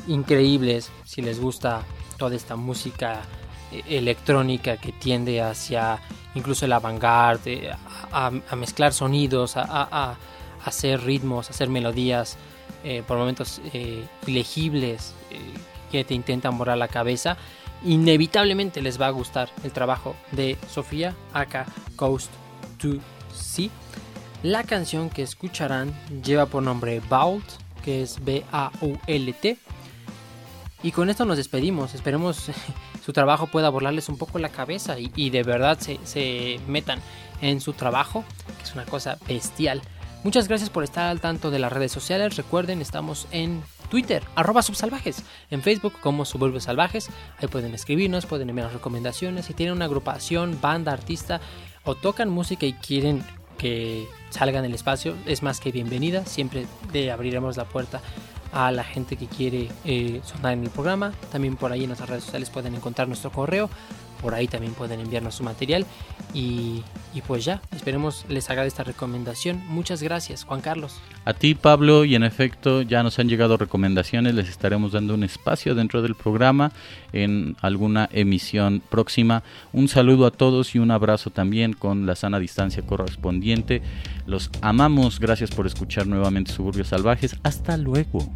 increíbles. 0.06 0.90
Si 1.04 1.20
les 1.20 1.40
gusta 1.40 1.82
toda 2.16 2.36
esta 2.36 2.56
música 2.56 3.20
eh, 3.70 3.82
electrónica 3.88 4.76
que 4.76 4.92
tiende 4.92 5.42
hacia 5.42 6.00
incluso 6.34 6.64
el 6.64 6.72
avant-garde, 6.72 7.70
a, 8.12 8.30
mezclar 8.56 8.92
sonidos, 8.92 9.56
a 9.56 10.16
hacer 10.64 11.02
ritmos, 11.02 11.48
a 11.48 11.50
hacer 11.50 11.68
melodías 11.68 12.38
eh, 12.84 13.02
por 13.06 13.18
momentos 13.18 13.60
eh, 13.72 14.06
ilegibles 14.26 15.12
eh, 15.32 15.40
que 15.90 16.04
te 16.04 16.14
intentan 16.14 16.56
borrar 16.56 16.78
la 16.78 16.86
cabeza, 16.86 17.36
inevitablemente 17.84 18.82
les 18.82 19.00
va 19.00 19.06
a 19.06 19.10
gustar 19.10 19.50
el 19.64 19.72
trabajo 19.72 20.16
de 20.32 20.56
Sofía, 20.68 21.14
acá 21.32 21.66
Coast 21.96 22.30
to 22.78 22.98
Sea. 23.32 23.70
La 24.42 24.64
canción 24.64 25.10
que 25.10 25.22
escucharán 25.22 25.92
lleva 26.22 26.46
por 26.46 26.62
nombre 26.62 27.00
Vault, 27.08 27.44
que 27.84 28.02
es 28.02 28.24
B-A-U-L-T. 28.24 29.58
Y 30.82 30.92
con 30.92 31.10
esto 31.10 31.24
nos 31.24 31.36
despedimos. 31.36 31.94
Esperemos 31.94 32.50
su 33.04 33.12
trabajo 33.12 33.48
pueda 33.48 33.68
volarles 33.68 34.08
un 34.08 34.16
poco 34.16 34.38
la 34.38 34.50
cabeza 34.50 34.98
y, 34.98 35.10
y 35.16 35.30
de 35.30 35.42
verdad 35.42 35.78
se, 35.80 35.98
se 36.04 36.60
metan 36.68 37.00
en 37.40 37.60
su 37.60 37.72
trabajo, 37.72 38.24
que 38.58 38.64
es 38.64 38.74
una 38.74 38.84
cosa 38.84 39.18
bestial. 39.26 39.82
Muchas 40.24 40.48
gracias 40.48 40.70
por 40.70 40.84
estar 40.84 41.06
al 41.06 41.20
tanto 41.20 41.50
de 41.50 41.58
las 41.58 41.72
redes 41.72 41.92
sociales. 41.92 42.36
Recuerden, 42.36 42.80
estamos 42.80 43.26
en 43.30 43.62
Twitter, 43.88 44.22
arroba 44.34 44.62
subsalvajes, 44.62 45.22
en 45.50 45.62
Facebook 45.62 45.94
como 46.00 46.24
Suburbios 46.24 46.64
Salvajes. 46.64 47.08
Ahí 47.38 47.48
pueden 47.48 47.74
escribirnos, 47.74 48.26
pueden 48.26 48.50
enviarnos 48.50 48.74
recomendaciones. 48.74 49.46
Si 49.46 49.54
tienen 49.54 49.74
una 49.74 49.86
agrupación, 49.86 50.58
banda, 50.60 50.92
artista 50.92 51.40
o 51.84 51.94
tocan 51.94 52.28
música 52.28 52.66
y 52.66 52.74
quieren 52.74 53.24
que 53.56 54.06
salgan 54.30 54.62
del 54.62 54.74
espacio, 54.74 55.16
es 55.26 55.42
más 55.42 55.60
que 55.60 55.72
bienvenida. 55.72 56.24
Siempre 56.24 56.66
le 56.92 57.10
abriremos 57.10 57.56
la 57.56 57.64
puerta 57.64 58.00
a 58.52 58.70
la 58.70 58.84
gente 58.84 59.16
que 59.16 59.26
quiere 59.26 59.68
eh, 59.84 60.20
sonar 60.24 60.54
en 60.54 60.64
el 60.64 60.70
programa. 60.70 61.12
También 61.30 61.56
por 61.56 61.72
ahí 61.72 61.82
en 61.82 61.88
nuestras 61.88 62.08
redes 62.08 62.24
sociales 62.24 62.50
pueden 62.50 62.74
encontrar 62.74 63.08
nuestro 63.08 63.30
correo. 63.30 63.68
Por 64.22 64.34
ahí 64.34 64.48
también 64.48 64.74
pueden 64.74 65.00
enviarnos 65.00 65.34
su 65.34 65.44
material. 65.44 65.86
Y, 66.34 66.82
pues 67.26 67.44
ya, 67.44 67.60
esperemos 67.74 68.24
les 68.28 68.48
agrade 68.48 68.68
esta 68.68 68.84
recomendación. 68.84 69.60
Muchas 69.66 70.02
gracias, 70.02 70.44
Juan 70.44 70.60
Carlos. 70.60 71.00
A 71.24 71.34
ti, 71.34 71.54
Pablo, 71.54 72.04
y 72.04 72.14
en 72.14 72.22
efecto 72.22 72.82
ya 72.82 73.02
nos 73.02 73.18
han 73.18 73.28
llegado 73.28 73.56
recomendaciones, 73.56 74.34
les 74.34 74.48
estaremos 74.48 74.92
dando 74.92 75.14
un 75.14 75.24
espacio 75.24 75.74
dentro 75.74 76.00
del 76.00 76.14
programa 76.14 76.70
en 77.12 77.56
alguna 77.60 78.08
emisión 78.12 78.82
próxima. 78.88 79.42
Un 79.72 79.88
saludo 79.88 80.26
a 80.26 80.30
todos 80.30 80.74
y 80.74 80.78
un 80.78 80.90
abrazo 80.90 81.30
también 81.30 81.72
con 81.72 82.06
la 82.06 82.14
sana 82.14 82.38
distancia 82.38 82.82
correspondiente. 82.82 83.82
Los 84.26 84.50
amamos, 84.60 85.18
gracias 85.20 85.50
por 85.50 85.66
escuchar 85.66 86.06
nuevamente 86.06 86.52
Suburbios 86.52 86.88
Salvajes. 86.88 87.36
Hasta 87.42 87.76
luego. 87.76 88.30